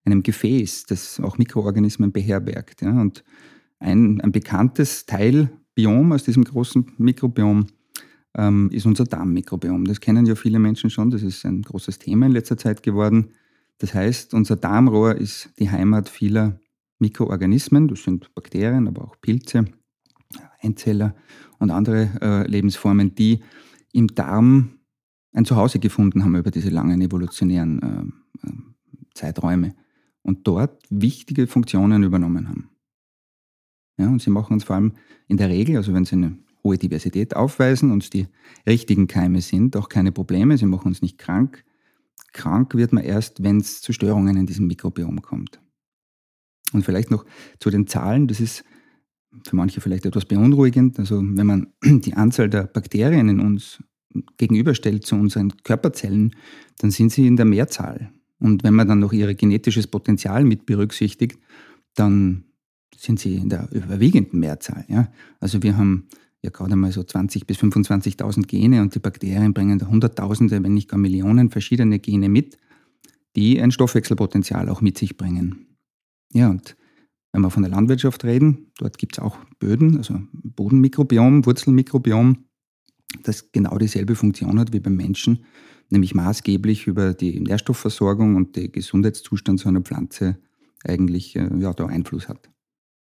[0.06, 2.82] einem Gefäß, das auch Mikroorganismen beherbergt.
[2.82, 3.00] Ja.
[3.02, 3.24] Und
[3.80, 7.68] ein, ein bekanntes Teilbiom aus diesem großen Mikrobiom
[8.36, 9.86] ähm, ist unser Darmmikrobiom.
[9.86, 13.32] Das kennen ja viele Menschen schon, das ist ein großes Thema in letzter Zeit geworden.
[13.80, 16.60] Das heißt, unser Darmrohr ist die Heimat vieler
[17.00, 19.66] Mikroorganismen, das sind Bakterien, aber auch Pilze,
[20.60, 21.16] Einzeller
[21.60, 23.44] und andere äh, Lebensformen, die
[23.92, 24.80] im Darm
[25.34, 28.50] ein Zuhause gefunden haben über diese langen evolutionären äh,
[29.14, 29.76] Zeiträume
[30.22, 32.70] und dort wichtige Funktionen übernommen haben.
[33.98, 34.94] Ja, und sie machen uns vor allem
[35.28, 38.28] in der Regel, also wenn sie eine hohe Diversität aufweisen und die
[38.66, 41.64] richtigen Keime sind, auch keine Probleme, sie machen uns nicht krank.
[42.34, 45.60] Krank wird man erst, wenn es zu Störungen in diesem Mikrobiom kommt.
[46.74, 47.26] Und vielleicht noch
[47.60, 48.64] zu den Zahlen, das ist
[49.48, 51.00] für manche vielleicht etwas beunruhigend.
[51.00, 53.84] Also wenn man die Anzahl der Bakterien in uns
[54.38, 56.36] gegenüberstellt zu unseren Körperzellen,
[56.80, 58.12] dann sind sie in der Mehrzahl.
[58.40, 61.40] Und wenn man dann noch ihr genetisches Potenzial mit berücksichtigt,
[61.96, 62.46] dann
[62.96, 64.86] sind sie in der überwiegenden Mehrzahl.
[64.88, 65.12] Ja?
[65.40, 66.08] Also wir haben
[66.44, 70.74] ja gerade mal so 20.000 bis 25.000 Gene und die Bakterien bringen da Hunderttausende, wenn
[70.74, 72.58] nicht gar Millionen verschiedene Gene mit,
[73.36, 75.78] die ein Stoffwechselpotenzial auch mit sich bringen.
[76.34, 76.76] Ja, und
[77.32, 82.46] wenn wir von der Landwirtschaft reden, dort gibt es auch Böden, also Bodenmikrobiom, Wurzelmikrobiom,
[83.24, 85.46] das genau dieselbe Funktion hat wie beim Menschen,
[85.90, 90.38] nämlich maßgeblich über die Nährstoffversorgung und den Gesundheitszustand so einer Pflanze
[90.84, 92.53] eigentlich äh, ja, da Einfluss hat.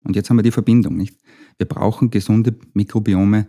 [0.03, 1.17] Und jetzt haben wir die Verbindung, nicht?
[1.57, 3.47] Wir brauchen gesunde Mikrobiome,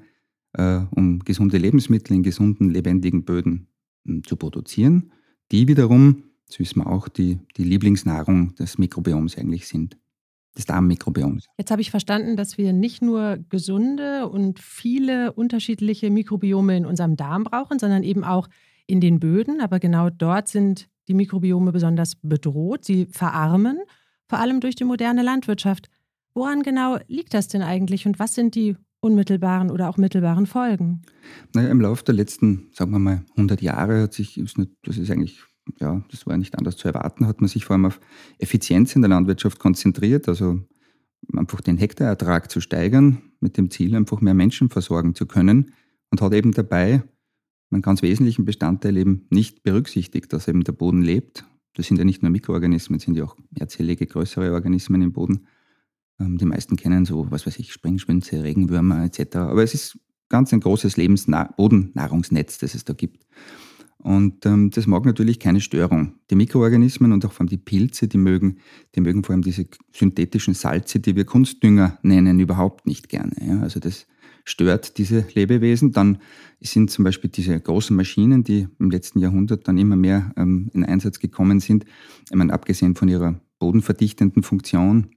[0.53, 3.69] äh, um gesunde Lebensmittel in gesunden, lebendigen Böden
[4.07, 5.13] äh, zu produzieren,
[5.53, 9.97] die wiederum, das wissen wir auch, die, die Lieblingsnahrung des Mikrobioms eigentlich sind
[10.57, 11.47] des Darmmikrobioms.
[11.59, 17.17] Jetzt habe ich verstanden, dass wir nicht nur gesunde und viele unterschiedliche Mikrobiome in unserem
[17.17, 18.49] Darm brauchen, sondern eben auch
[18.87, 19.61] in den Böden.
[19.61, 22.85] Aber genau dort sind die Mikrobiome besonders bedroht.
[22.85, 23.79] Sie verarmen,
[24.29, 25.89] vor allem durch die moderne Landwirtschaft.
[26.35, 31.03] Woran genau liegt das denn eigentlich und was sind die unmittelbaren oder auch mittelbaren Folgen?
[31.55, 34.43] Naja, im Laufe der letzten, sagen wir mal, 100 Jahre hat sich,
[34.83, 35.43] das ist eigentlich
[35.79, 38.01] ja, das war nicht anders zu erwarten, hat man sich vor allem auf
[38.39, 40.61] Effizienz in der Landwirtschaft konzentriert, also
[41.37, 45.73] einfach den Hektarertrag zu steigern, mit dem Ziel, einfach mehr Menschen versorgen zu können
[46.11, 47.03] und hat eben dabei
[47.71, 51.45] einen ganz wesentlichen Bestandteil eben nicht berücksichtigt, dass eben der Boden lebt.
[51.75, 55.47] Das sind ja nicht nur Mikroorganismen, das sind ja auch mehrzellige, größere Organismen im Boden.
[56.21, 59.37] Ähm, die meisten kennen so, was weiß ich, Springschwünze, Regenwürmer etc.
[59.37, 63.27] Aber es ist ganz ein großes Lebensbodennahrungsnetz, das es da gibt.
[63.99, 66.15] Und ähm, das mag natürlich keine Störung.
[66.31, 68.59] Die Mikroorganismen und auch vor allem die Pilze, die mögen,
[68.95, 73.33] die mögen vor allem diese synthetischen Salze, die wir Kunstdünger nennen, überhaupt nicht gerne.
[73.47, 73.61] Ja?
[73.61, 74.07] Also das
[74.45, 75.93] stört diese Lebewesen.
[75.93, 76.19] Dann
[76.61, 80.85] sind zum Beispiel diese großen Maschinen, die im letzten Jahrhundert dann immer mehr ähm, in
[80.85, 81.85] Einsatz gekommen sind,
[82.31, 85.09] ich meine, abgesehen von ihrer bodenverdichtenden Funktion,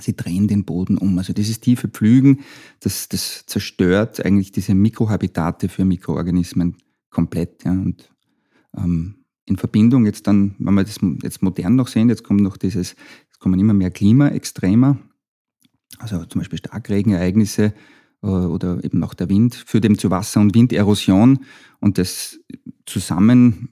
[0.00, 1.18] sie drehen den Boden um.
[1.18, 2.40] Also dieses tiefe Pflügen,
[2.80, 6.76] das, das zerstört eigentlich diese Mikrohabitate für Mikroorganismen
[7.10, 7.64] komplett.
[7.64, 7.72] Ja.
[7.72, 8.10] Und
[8.76, 12.56] ähm, in Verbindung jetzt dann, wenn wir das jetzt modern noch sehen, jetzt kommt noch
[12.56, 12.94] dieses,
[13.30, 14.98] es kommen immer mehr Klimaextremer,
[15.98, 17.72] also zum Beispiel Starkregenereignisse
[18.22, 21.40] äh, oder eben auch der Wind führt eben zu Wasser- und Winderosion
[21.80, 22.38] und das
[22.86, 23.70] zusammen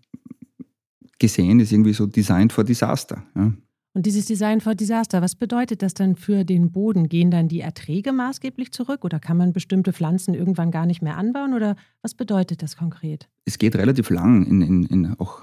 [1.18, 3.24] gesehen ist irgendwie so Design for Disaster.
[3.34, 3.52] Ja.
[3.96, 7.08] Und dieses Design for Disaster, was bedeutet das dann für den Boden?
[7.08, 11.16] Gehen dann die Erträge maßgeblich zurück oder kann man bestimmte Pflanzen irgendwann gar nicht mehr
[11.16, 13.30] anbauen oder was bedeutet das konkret?
[13.46, 15.40] Es geht relativ lang in, in, in auch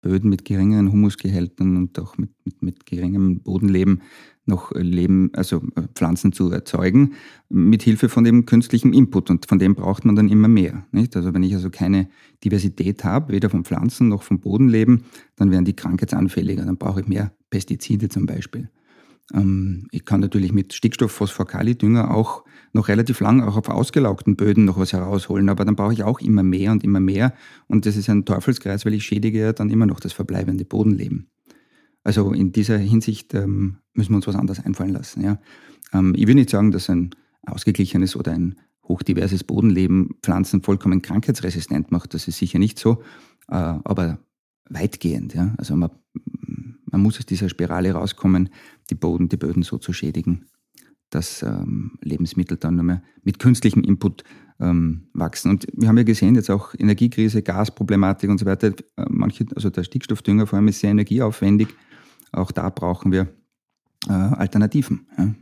[0.00, 4.02] Böden mit geringeren Humusgehältern und auch mit, mit, mit geringem Bodenleben
[4.44, 7.14] noch Leben, also äh, Pflanzen zu erzeugen,
[7.48, 9.30] mit Hilfe von dem künstlichen Input.
[9.30, 10.84] Und von dem braucht man dann immer mehr.
[10.92, 11.16] Nicht?
[11.16, 12.08] Also wenn ich also keine
[12.44, 15.04] Diversität habe, weder von Pflanzen noch vom Bodenleben,
[15.36, 16.64] dann werden die krankheitsanfälliger.
[16.64, 18.68] Dann brauche ich mehr Pestizide zum Beispiel.
[19.32, 23.68] Ähm, ich kann natürlich mit Stickstoff, Phosphor, Kali, Dünger auch noch relativ lang auch auf
[23.68, 27.34] ausgelaugten Böden noch was herausholen, aber dann brauche ich auch immer mehr und immer mehr
[27.68, 31.28] und das ist ein Teufelskreis, weil ich schädige ja dann immer noch das verbleibende Bodenleben.
[32.04, 35.22] Also in dieser Hinsicht ähm, müssen wir uns was anderes einfallen lassen.
[35.22, 35.38] Ja.
[35.92, 37.10] Ähm, ich will nicht sagen, dass ein
[37.46, 42.14] ausgeglichenes oder ein hochdiverses Bodenleben Pflanzen vollkommen krankheitsresistent macht.
[42.14, 43.02] Das ist sicher nicht so,
[43.48, 44.18] äh, aber
[44.68, 45.34] weitgehend.
[45.34, 45.54] Ja.
[45.58, 45.90] Also man
[46.92, 48.50] man muss aus dieser Spirale rauskommen,
[48.90, 50.44] die Boden, die Böden so zu schädigen,
[51.10, 54.24] dass ähm, Lebensmittel dann nur mehr mit künstlichem Input
[54.60, 55.50] ähm, wachsen.
[55.50, 58.68] Und wir haben ja gesehen, jetzt auch Energiekrise, Gasproblematik und so weiter.
[58.96, 61.68] Äh, manche, also der Stickstoffdünger vor allem ist sehr energieaufwendig.
[62.32, 63.28] Auch da brauchen wir
[64.08, 65.06] äh, Alternativen.
[65.16, 65.34] Ja.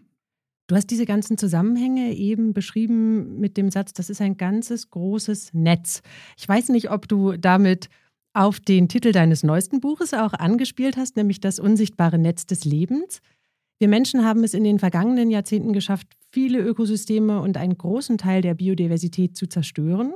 [0.67, 5.53] Du hast diese ganzen Zusammenhänge eben beschrieben mit dem Satz, das ist ein ganzes großes
[5.53, 6.03] Netz.
[6.37, 7.89] Ich weiß nicht, ob du damit
[8.35, 13.21] auf den Titel deines neuesten Buches auch angespielt hast, nämlich das unsichtbare Netz des Lebens.
[13.81, 18.43] Wir Menschen haben es in den vergangenen Jahrzehnten geschafft, viele Ökosysteme und einen großen Teil
[18.43, 20.15] der Biodiversität zu zerstören,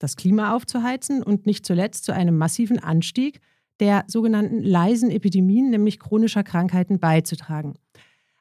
[0.00, 3.40] das Klima aufzuheizen und nicht zuletzt zu einem massiven Anstieg
[3.82, 7.74] der sogenannten leisen Epidemien, nämlich chronischer Krankheiten, beizutragen.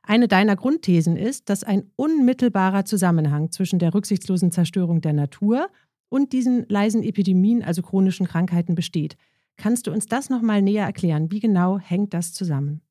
[0.04, 5.68] Eine deiner Grundthesen ist, dass ein unmittelbarer Zusammenhang zwischen der rücksichtslosen Zerstörung der Natur
[6.10, 9.18] und diesen leisen Epidemien, also chronischen Krankheiten, besteht.
[9.58, 11.32] Kannst du uns das nochmal näher erklären?
[11.32, 12.82] Wie genau hängt das zusammen?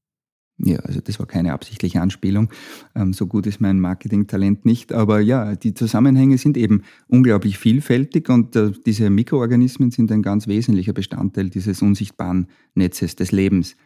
[0.63, 2.51] Ja, also das war keine absichtliche Anspielung.
[2.95, 4.93] Ähm, so gut ist mein Marketingtalent nicht.
[4.93, 10.47] Aber ja, die Zusammenhänge sind eben unglaublich vielfältig und äh, diese Mikroorganismen sind ein ganz
[10.49, 13.77] wesentlicher Bestandteil dieses unsichtbaren Netzes des Lebens.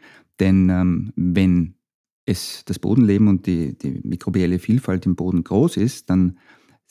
[0.40, 1.74] Denn ähm, wenn
[2.26, 6.38] es das Bodenleben und die, die mikrobielle Vielfalt im Boden groß ist, dann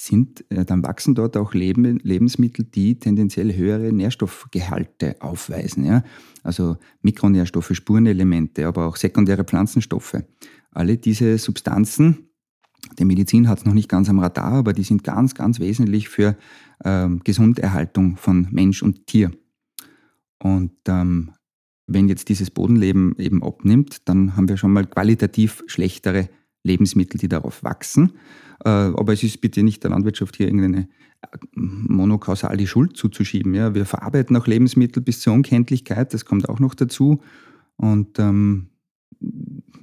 [0.05, 5.85] sind, äh, dann wachsen dort auch Leben, Lebensmittel, die tendenziell höhere Nährstoffgehalte aufweisen.
[5.85, 6.03] Ja?
[6.43, 10.17] Also Mikronährstoffe, Spurenelemente, aber auch sekundäre Pflanzenstoffe.
[10.71, 12.29] Alle diese Substanzen,
[12.99, 16.09] die Medizin hat es noch nicht ganz am Radar, aber die sind ganz, ganz wesentlich
[16.09, 16.35] für
[16.83, 19.31] ähm, Gesunderhaltung von Mensch und Tier.
[20.39, 21.31] Und ähm,
[21.87, 26.29] wenn jetzt dieses Bodenleben eben abnimmt, dann haben wir schon mal qualitativ schlechtere
[26.63, 28.13] Lebensmittel, die darauf wachsen.
[28.63, 30.87] Äh, aber es ist bitte nicht der Landwirtschaft hier irgendeine
[31.55, 33.53] monokausale Schuld zuzuschieben.
[33.53, 33.73] Ja.
[33.75, 37.21] Wir verarbeiten auch Lebensmittel bis zur Unkenntlichkeit, das kommt auch noch dazu.
[37.75, 38.67] Und ähm,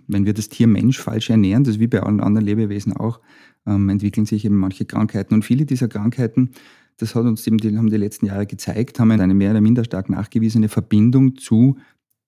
[0.07, 3.21] wenn wir das Tier Mensch falsch ernähren, das ist wie bei allen anderen Lebewesen auch,
[3.67, 5.35] ähm, entwickeln sich eben manche Krankheiten.
[5.35, 6.51] Und viele dieser Krankheiten,
[6.97, 9.85] das hat uns eben die, haben die letzten Jahre gezeigt, haben eine mehr oder minder
[9.85, 11.79] stark nachgewiesene Verbindung zu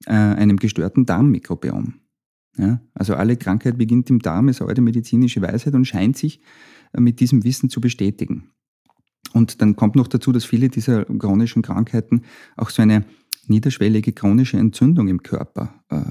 [0.07, 1.95] äh, einem gestörten Darmmikrobiom.
[2.57, 2.81] Ja?
[2.95, 6.41] Also alle Krankheit beginnt im Darm, ist alte medizinische Weisheit und scheint sich
[6.93, 8.51] äh, mit diesem Wissen zu bestätigen.
[9.33, 12.23] Und dann kommt noch dazu, dass viele dieser chronischen Krankheiten
[12.57, 13.05] auch so eine
[13.47, 16.03] niederschwellige chronische Entzündung im Körper äh,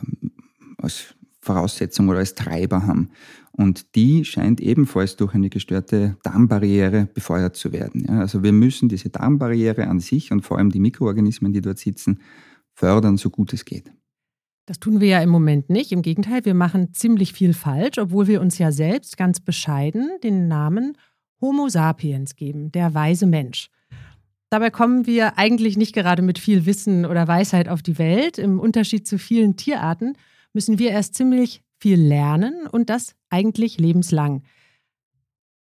[0.78, 3.10] als Voraussetzung oder als Treiber haben.
[3.52, 8.06] Und die scheint ebenfalls durch eine gestörte Darmbarriere befeuert zu werden.
[8.08, 11.80] Ja, also wir müssen diese Darmbarriere an sich und vor allem die Mikroorganismen, die dort
[11.80, 12.22] sitzen,
[12.74, 13.92] fördern, so gut es geht.
[14.72, 15.92] Das tun wir ja im Moment nicht.
[15.92, 20.48] Im Gegenteil, wir machen ziemlich viel falsch, obwohl wir uns ja selbst ganz bescheiden den
[20.48, 20.98] Namen
[21.42, 23.70] Homo sapiens geben, der weise Mensch.
[24.50, 28.38] Dabei kommen wir eigentlich nicht gerade mit viel Wissen oder Weisheit auf die Welt.
[28.38, 30.18] Im Unterschied zu vielen Tierarten
[30.54, 34.42] müssen wir erst ziemlich viel lernen und das eigentlich lebenslang.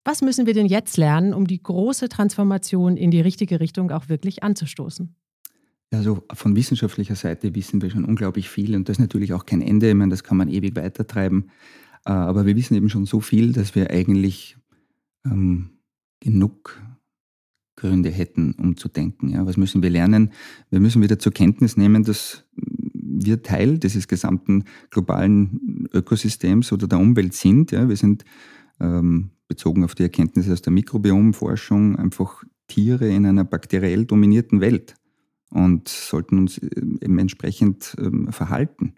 [0.04, 4.08] Was müssen wir denn jetzt lernen, um die große Transformation in die richtige Richtung auch
[4.08, 5.16] wirklich anzustoßen?
[5.92, 9.60] Also von wissenschaftlicher Seite wissen wir schon unglaublich viel und das ist natürlich auch kein
[9.60, 9.88] Ende.
[9.88, 11.50] Ich meine, das kann man ewig weitertreiben.
[12.04, 14.56] Äh, aber wir wissen eben schon so viel, dass wir eigentlich
[15.26, 15.70] ähm,
[16.20, 16.80] genug
[17.76, 19.30] Gründe hätten, um zu denken.
[19.30, 20.32] Ja, was müssen wir lernen?
[20.70, 26.98] Wir müssen wieder zur Kenntnis nehmen, dass wir Teil dieses gesamten globalen Ökosystems oder der
[26.98, 27.72] Umwelt sind.
[27.72, 28.24] Ja, wir sind
[28.80, 34.94] ähm, bezogen auf die Erkenntnisse aus der Mikrobiomforschung einfach Tiere in einer bakteriell dominierten Welt
[35.50, 38.94] und sollten uns äh, eben entsprechend ähm, verhalten.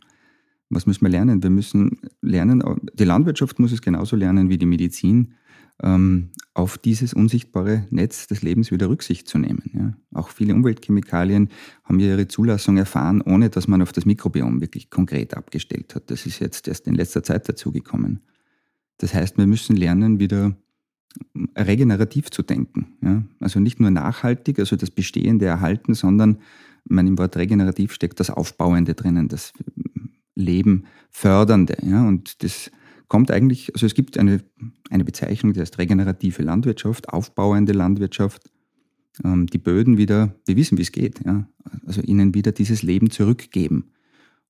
[0.71, 1.43] Was müssen wir lernen?
[1.43, 2.63] Wir müssen lernen,
[2.95, 5.35] die Landwirtschaft muss es genauso lernen wie die Medizin,
[5.83, 9.97] ähm, auf dieses unsichtbare Netz des Lebens wieder Rücksicht zu nehmen.
[10.15, 11.49] Auch viele Umweltchemikalien
[11.85, 16.11] haben ihre Zulassung erfahren, ohne dass man auf das Mikrobiom wirklich konkret abgestellt hat.
[16.11, 18.21] Das ist jetzt erst in letzter Zeit dazugekommen.
[18.99, 20.57] Das heißt, wir müssen lernen, wieder
[21.57, 22.87] regenerativ zu denken.
[23.03, 23.23] Ja?
[23.41, 26.39] Also nicht nur nachhaltig, also das Bestehende erhalten, sondern
[26.85, 29.53] meine, im Wort regenerativ steckt das Aufbauende drinnen, das
[30.35, 31.77] Leben fördernde.
[31.83, 32.07] Ja?
[32.07, 32.71] Und das
[33.09, 34.41] kommt eigentlich, also es gibt eine,
[34.91, 38.51] eine Bezeichnung, die heißt regenerative Landwirtschaft, aufbauende Landwirtschaft,
[39.25, 41.47] ähm, die Böden wieder, wir wissen, wie es geht, ja?
[41.87, 43.92] also ihnen wieder dieses Leben zurückgeben.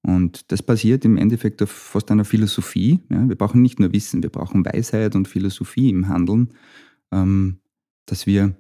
[0.03, 3.01] Und das basiert im Endeffekt auf fast einer Philosophie.
[3.09, 6.55] Ja, wir brauchen nicht nur Wissen, wir brauchen Weisheit und Philosophie im Handeln,
[7.13, 7.59] ähm,
[8.07, 8.57] dass wir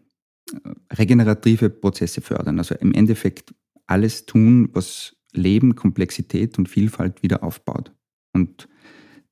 [0.52, 2.58] äh, regenerative Prozesse fördern.
[2.58, 3.54] Also im Endeffekt
[3.86, 7.92] alles tun, was Leben, Komplexität und Vielfalt wieder aufbaut.
[8.32, 8.68] Und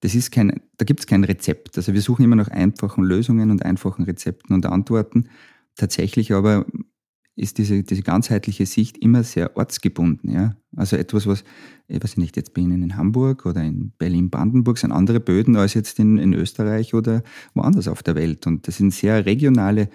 [0.00, 1.76] das ist kein, da gibt es kein Rezept.
[1.76, 5.28] Also wir suchen immer nach einfachen Lösungen und einfachen Rezepten und Antworten.
[5.76, 6.66] Tatsächlich aber
[7.40, 10.30] ist diese, diese ganzheitliche Sicht immer sehr ortsgebunden.
[10.30, 10.56] Ja?
[10.76, 11.42] Also etwas, was,
[11.88, 15.74] ich weiß nicht, jetzt bei Ihnen in Hamburg oder in Berlin-Brandenburg sind andere Böden als
[15.74, 17.22] jetzt in, in Österreich oder
[17.54, 18.46] woanders auf der Welt.
[18.46, 19.88] Und das sind sehr regionale,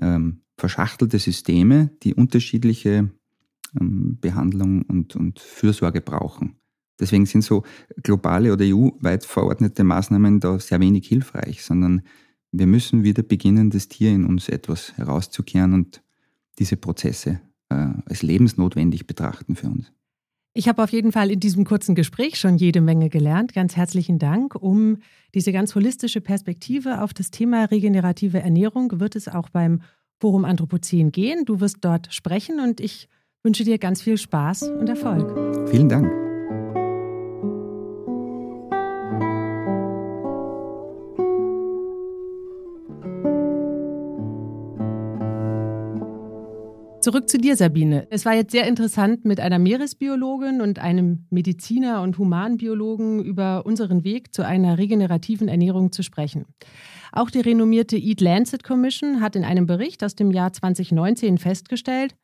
[0.00, 3.10] ähm, verschachtelte Systeme, die unterschiedliche
[3.78, 6.56] ähm, Behandlung und, und Fürsorge brauchen.
[6.98, 7.62] Deswegen sind so
[8.02, 12.02] globale oder EU-weit verordnete Maßnahmen da sehr wenig hilfreich, sondern
[12.52, 16.00] wir müssen wieder beginnen, das Tier in uns etwas herauszukehren und
[16.58, 19.92] diese Prozesse äh, als lebensnotwendig betrachten für uns.
[20.54, 23.52] Ich habe auf jeden Fall in diesem kurzen Gespräch schon jede Menge gelernt.
[23.52, 24.54] Ganz herzlichen Dank.
[24.54, 24.98] Um
[25.34, 29.82] diese ganz holistische Perspektive auf das Thema regenerative Ernährung wird es auch beim
[30.18, 31.44] Forum Anthropozän gehen.
[31.44, 33.08] Du wirst dort sprechen und ich
[33.42, 35.68] wünsche dir ganz viel Spaß und Erfolg.
[35.68, 36.25] Vielen Dank.
[47.06, 48.08] Zurück zu dir, Sabine.
[48.10, 54.02] Es war jetzt sehr interessant, mit einer Meeresbiologin und einem Mediziner und Humanbiologen über unseren
[54.02, 56.46] Weg zu einer regenerativen Ernährung zu sprechen.
[57.12, 62.16] Auch die renommierte Eat Lancet Commission hat in einem Bericht aus dem Jahr 2019 festgestellt,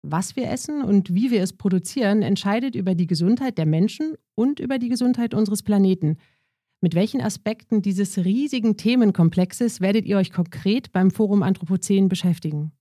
[0.00, 4.58] was wir essen und wie wir es produzieren, entscheidet über die Gesundheit der Menschen und
[4.58, 6.16] über die Gesundheit unseres Planeten.
[6.80, 12.72] Mit welchen Aspekten dieses riesigen Themenkomplexes werdet ihr euch konkret beim Forum Anthropozän beschäftigen?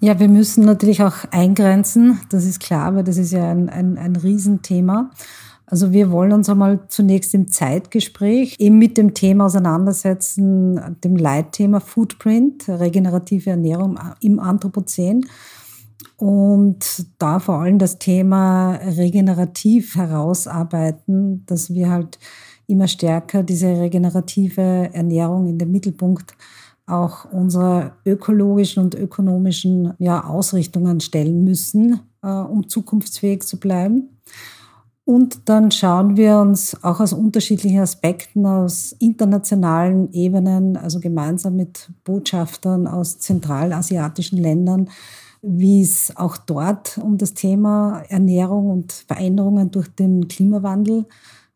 [0.00, 3.98] Ja, wir müssen natürlich auch eingrenzen, das ist klar, weil das ist ja ein, ein,
[3.98, 5.10] ein Riesenthema.
[5.66, 11.80] Also wir wollen uns einmal zunächst im Zeitgespräch eben mit dem Thema auseinandersetzen, dem Leitthema
[11.80, 15.26] Footprint, regenerative Ernährung im Anthropozän.
[16.16, 22.18] Und da vor allem das Thema regenerativ herausarbeiten, dass wir halt
[22.66, 26.34] immer stärker diese regenerative Ernährung in den Mittelpunkt
[26.88, 34.18] auch unsere ökologischen und ökonomischen ja, Ausrichtungen stellen müssen, äh, um zukunftsfähig zu bleiben.
[35.08, 41.90] Und dann schauen wir uns auch aus unterschiedlichen Aspekten, aus internationalen Ebenen, also gemeinsam mit
[42.04, 44.90] Botschaftern aus zentralasiatischen Ländern,
[45.40, 51.06] wie es auch dort um das Thema Ernährung und Veränderungen durch den Klimawandel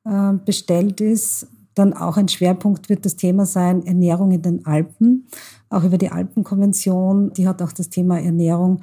[0.07, 1.47] äh, bestellt ist.
[1.75, 5.27] Dann auch ein Schwerpunkt wird das Thema sein Ernährung in den Alpen.
[5.71, 8.81] Auch über die Alpenkonvention, die hat auch das Thema Ernährung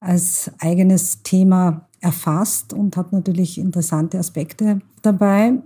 [0.00, 5.60] als eigenes Thema erfasst und hat natürlich interessante Aspekte dabei.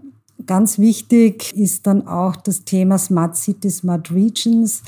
[0.46, 4.82] Ganz wichtig ist dann auch das Thema Smart Cities, Smart Regions.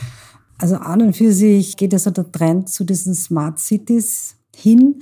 [0.58, 4.96] Also an und für sich geht also der Trend zu diesen Smart Cities hin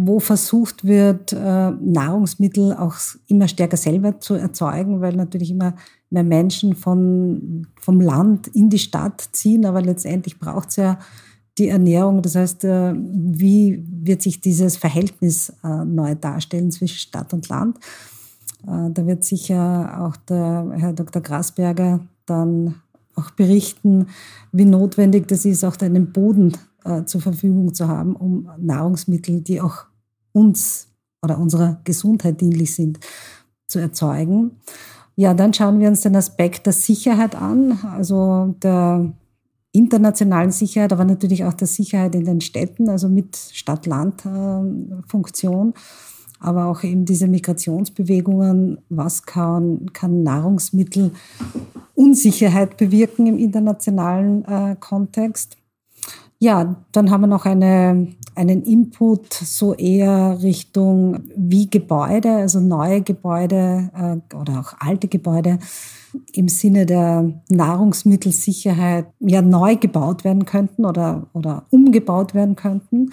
[0.00, 2.94] wo versucht wird, äh, Nahrungsmittel auch
[3.26, 5.74] immer stärker selber zu erzeugen, weil natürlich immer
[6.10, 10.98] mehr Menschen von, vom Land in die Stadt ziehen, aber letztendlich braucht es ja
[11.58, 12.22] die Ernährung.
[12.22, 17.78] Das heißt, äh, wie wird sich dieses Verhältnis äh, neu darstellen zwischen Stadt und Land?
[18.64, 21.22] Da wird sicher auch der Herr Dr.
[21.22, 22.74] Grasberger dann
[23.14, 24.08] auch berichten,
[24.50, 26.56] wie notwendig das ist, auch einen Boden
[27.06, 29.84] zur Verfügung zu haben, um Nahrungsmittel, die auch
[30.32, 30.88] uns
[31.22, 32.98] oder unserer Gesundheit dienlich sind,
[33.66, 34.52] zu erzeugen.
[35.20, 39.12] Ja, dann schauen wir uns den Aspekt der Sicherheit an, also der
[39.72, 45.74] internationalen Sicherheit, aber natürlich auch der Sicherheit in den Städten, also mit Stadt-Land-Funktion,
[46.38, 51.10] aber auch eben diese Migrationsbewegungen, was kann, kann Nahrungsmittel
[51.96, 55.56] Unsicherheit bewirken im internationalen äh, Kontext.
[56.38, 58.06] Ja, dann haben wir noch eine,
[58.38, 65.58] einen Input so eher Richtung wie Gebäude, also neue Gebäude äh, oder auch alte Gebäude
[66.32, 73.10] im Sinne der Nahrungsmittelsicherheit ja neu gebaut werden könnten oder, oder umgebaut werden könnten,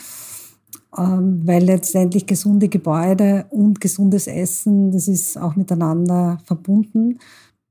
[0.96, 7.18] ähm, weil letztendlich gesunde Gebäude und gesundes Essen, das ist auch miteinander verbunden.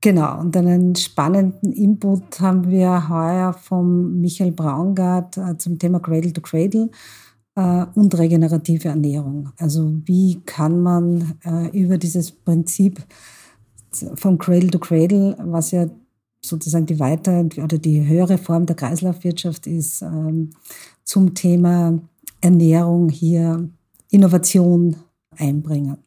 [0.01, 6.33] Genau, und einen spannenden Input haben wir heuer vom Michael Braungart äh, zum Thema Cradle
[6.33, 6.89] to Cradle
[7.55, 9.51] und regenerative Ernährung.
[9.57, 13.01] Also wie kann man äh, über dieses Prinzip
[14.15, 15.87] vom Cradle to Cradle, was ja
[16.43, 20.51] sozusagen die weiter oder die höhere Form der Kreislaufwirtschaft ist, ähm,
[21.03, 21.99] zum Thema
[22.41, 23.69] Ernährung hier
[24.11, 24.97] Innovation
[25.37, 25.97] einbringen.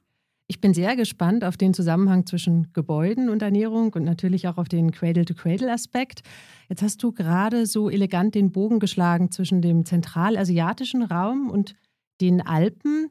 [0.51, 4.67] Ich bin sehr gespannt auf den Zusammenhang zwischen Gebäuden und Ernährung und natürlich auch auf
[4.67, 6.23] den Cradle-to-Cradle-Aspekt.
[6.71, 11.75] Jetzt hast du gerade so elegant den Bogen geschlagen zwischen dem zentralasiatischen Raum und
[12.23, 13.09] den Alpen.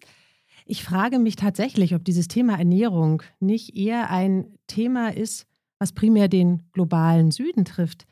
[0.65, 5.45] Ich frage mich tatsächlich, ob dieses Thema Ernährung nicht eher ein Thema ist,
[5.77, 8.07] was primär den globalen Süden trifft.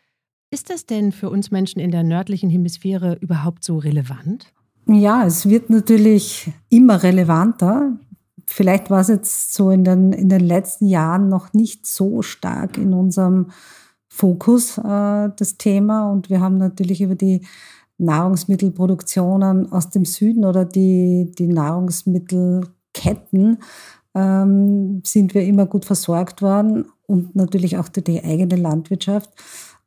[0.51, 4.53] Ist das denn für uns Menschen in der nördlichen Hemisphäre überhaupt so relevant?
[4.87, 7.97] Ja, es wird natürlich immer relevanter
[8.47, 12.77] vielleicht war es jetzt so in den, in den letzten Jahren noch nicht so stark
[12.77, 13.51] in unserem
[14.07, 16.11] Fokus, äh, das Thema.
[16.11, 17.41] Und wir haben natürlich über die
[17.97, 23.57] Nahrungsmittelproduktionen aus dem Süden oder die, die Nahrungsmittelketten
[24.13, 29.29] ähm, sind wir immer gut versorgt worden und natürlich auch durch die eigene Landwirtschaft.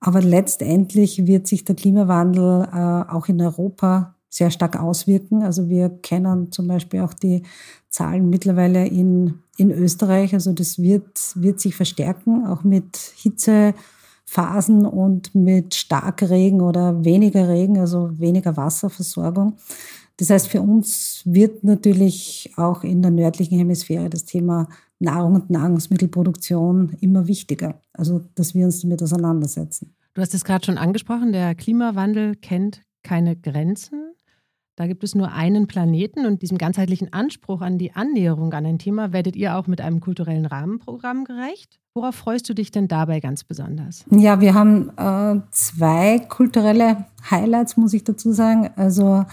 [0.01, 5.43] Aber letztendlich wird sich der Klimawandel äh, auch in Europa sehr stark auswirken.
[5.43, 7.43] Also wir kennen zum Beispiel auch die
[7.89, 10.35] Zahlen mittlerweile in, in Österreich.
[10.35, 17.79] Also das wird, wird sich verstärken, auch mit Hitzephasen und mit Starkregen oder weniger Regen,
[17.79, 19.57] also weniger Wasserversorgung.
[20.18, 24.68] Das heißt, für uns wird natürlich auch in der nördlichen Hemisphäre das Thema
[24.99, 27.81] Nahrung und Nahrungsmittelproduktion immer wichtiger.
[27.93, 29.95] Also, dass wir uns damit auseinandersetzen.
[30.14, 34.12] Du hast es gerade schon angesprochen, der Klimawandel kennt keine Grenzen.
[34.79, 38.79] Da gibt es nur einen Planeten und diesem ganzheitlichen Anspruch an die Annäherung an ein
[38.79, 41.81] Thema werdet ihr auch mit einem kulturellen Rahmenprogramm gerecht.
[41.95, 44.05] Worauf freust du dich denn dabei ganz besonders?
[44.12, 48.70] Ja, wir haben äh, zwei kulturelle Highlights, muss ich dazu sagen.
[48.76, 49.24] Also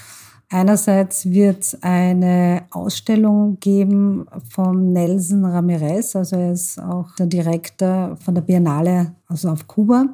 [0.50, 8.16] Einerseits wird es eine Ausstellung geben von Nelson Ramirez, also er ist auch der Direktor
[8.18, 10.06] von der Biennale, also auf Kuba.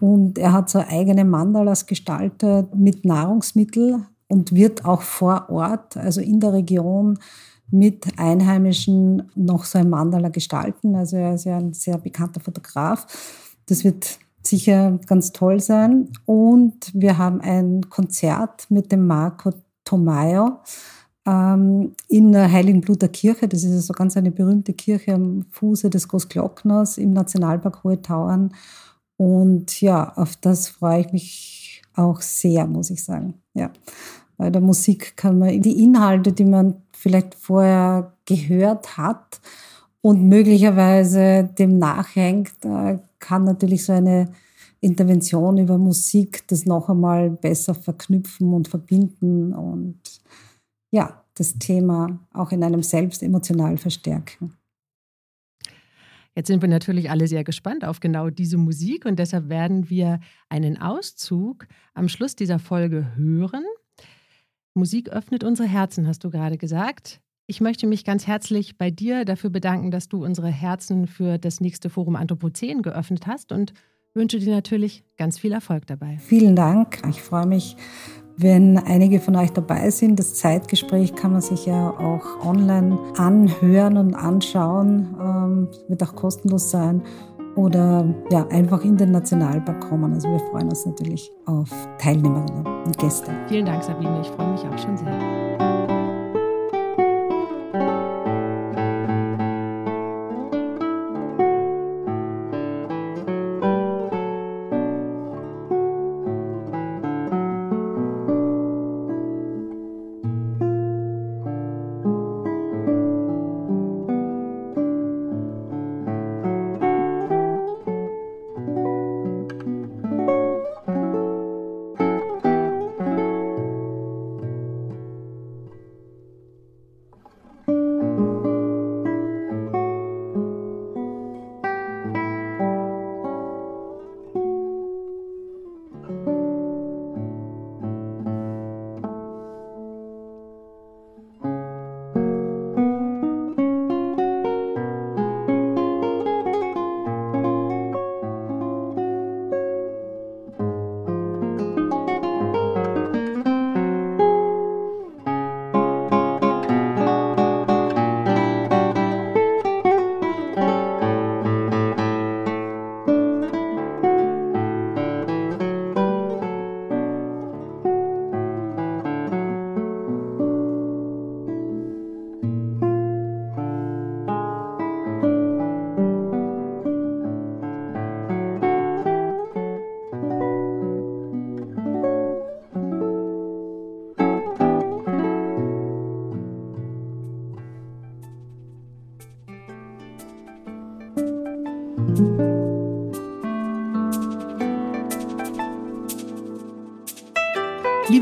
[0.00, 6.20] Und er hat so eigene Mandalas gestaltet mit Nahrungsmitteln und wird auch vor Ort, also
[6.20, 7.18] in der Region,
[7.70, 10.94] mit Einheimischen noch so ein Mandala gestalten.
[10.94, 13.06] Also er ist ja ein sehr bekannter Fotograf.
[13.66, 16.08] Das wird sicher ganz toll sein.
[16.26, 19.52] Und wir haben ein Konzert mit dem Marco
[19.84, 20.58] Tomayo
[21.26, 23.48] ähm, in der Heiligenbluter Kirche.
[23.48, 28.54] Das ist also ganz eine berühmte Kirche am Fuße des Großglockners im Nationalpark Hohe Tauern.
[29.16, 33.34] Und ja, auf das freue ich mich auch sehr, muss ich sagen.
[33.54, 33.70] Ja.
[34.40, 39.38] Bei der Musik kann man die Inhalte, die man vielleicht vorher gehört hat
[40.00, 42.52] und möglicherweise dem nachhängt,
[43.18, 44.32] kann natürlich so eine
[44.80, 50.00] Intervention über Musik das noch einmal besser verknüpfen und verbinden und
[50.90, 54.54] ja, das Thema auch in einem selbst emotional verstärken.
[56.34, 60.18] Jetzt sind wir natürlich alle sehr gespannt auf genau diese Musik und deshalb werden wir
[60.48, 63.64] einen Auszug am Schluss dieser Folge hören.
[64.74, 67.20] Musik öffnet unsere Herzen, hast du gerade gesagt.
[67.46, 71.60] Ich möchte mich ganz herzlich bei dir dafür bedanken, dass du unsere Herzen für das
[71.60, 73.72] nächste Forum Anthropozän geöffnet hast und
[74.14, 76.18] wünsche dir natürlich ganz viel Erfolg dabei.
[76.18, 77.02] Vielen Dank.
[77.08, 77.76] Ich freue mich,
[78.36, 80.18] wenn einige von euch dabei sind.
[80.18, 85.16] Das Zeitgespräch kann man sich ja auch online anhören und anschauen.
[85.20, 87.02] Ähm, wird auch kostenlos sein.
[87.56, 90.12] Oder ja, einfach in den Nationalpark kommen.
[90.12, 93.30] Also wir freuen uns natürlich auf Teilnehmerinnen und Gäste.
[93.48, 94.20] Vielen Dank, Sabine.
[94.20, 95.49] Ich freue mich auch schon sehr.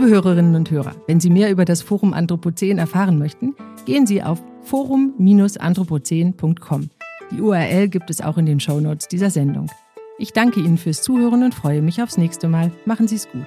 [0.09, 3.57] Hörerinnen und Hörer, wenn Sie mehr über das Forum Anthropozän erfahren möchten,
[3.87, 6.91] gehen Sie auf forum-anthropozän.com.
[7.31, 9.69] Die URL gibt es auch in den Shownotes dieser Sendung.
[10.19, 12.73] Ich danke Ihnen fürs Zuhören und freue mich aufs nächste Mal.
[12.87, 13.47] Machen Sie es gut.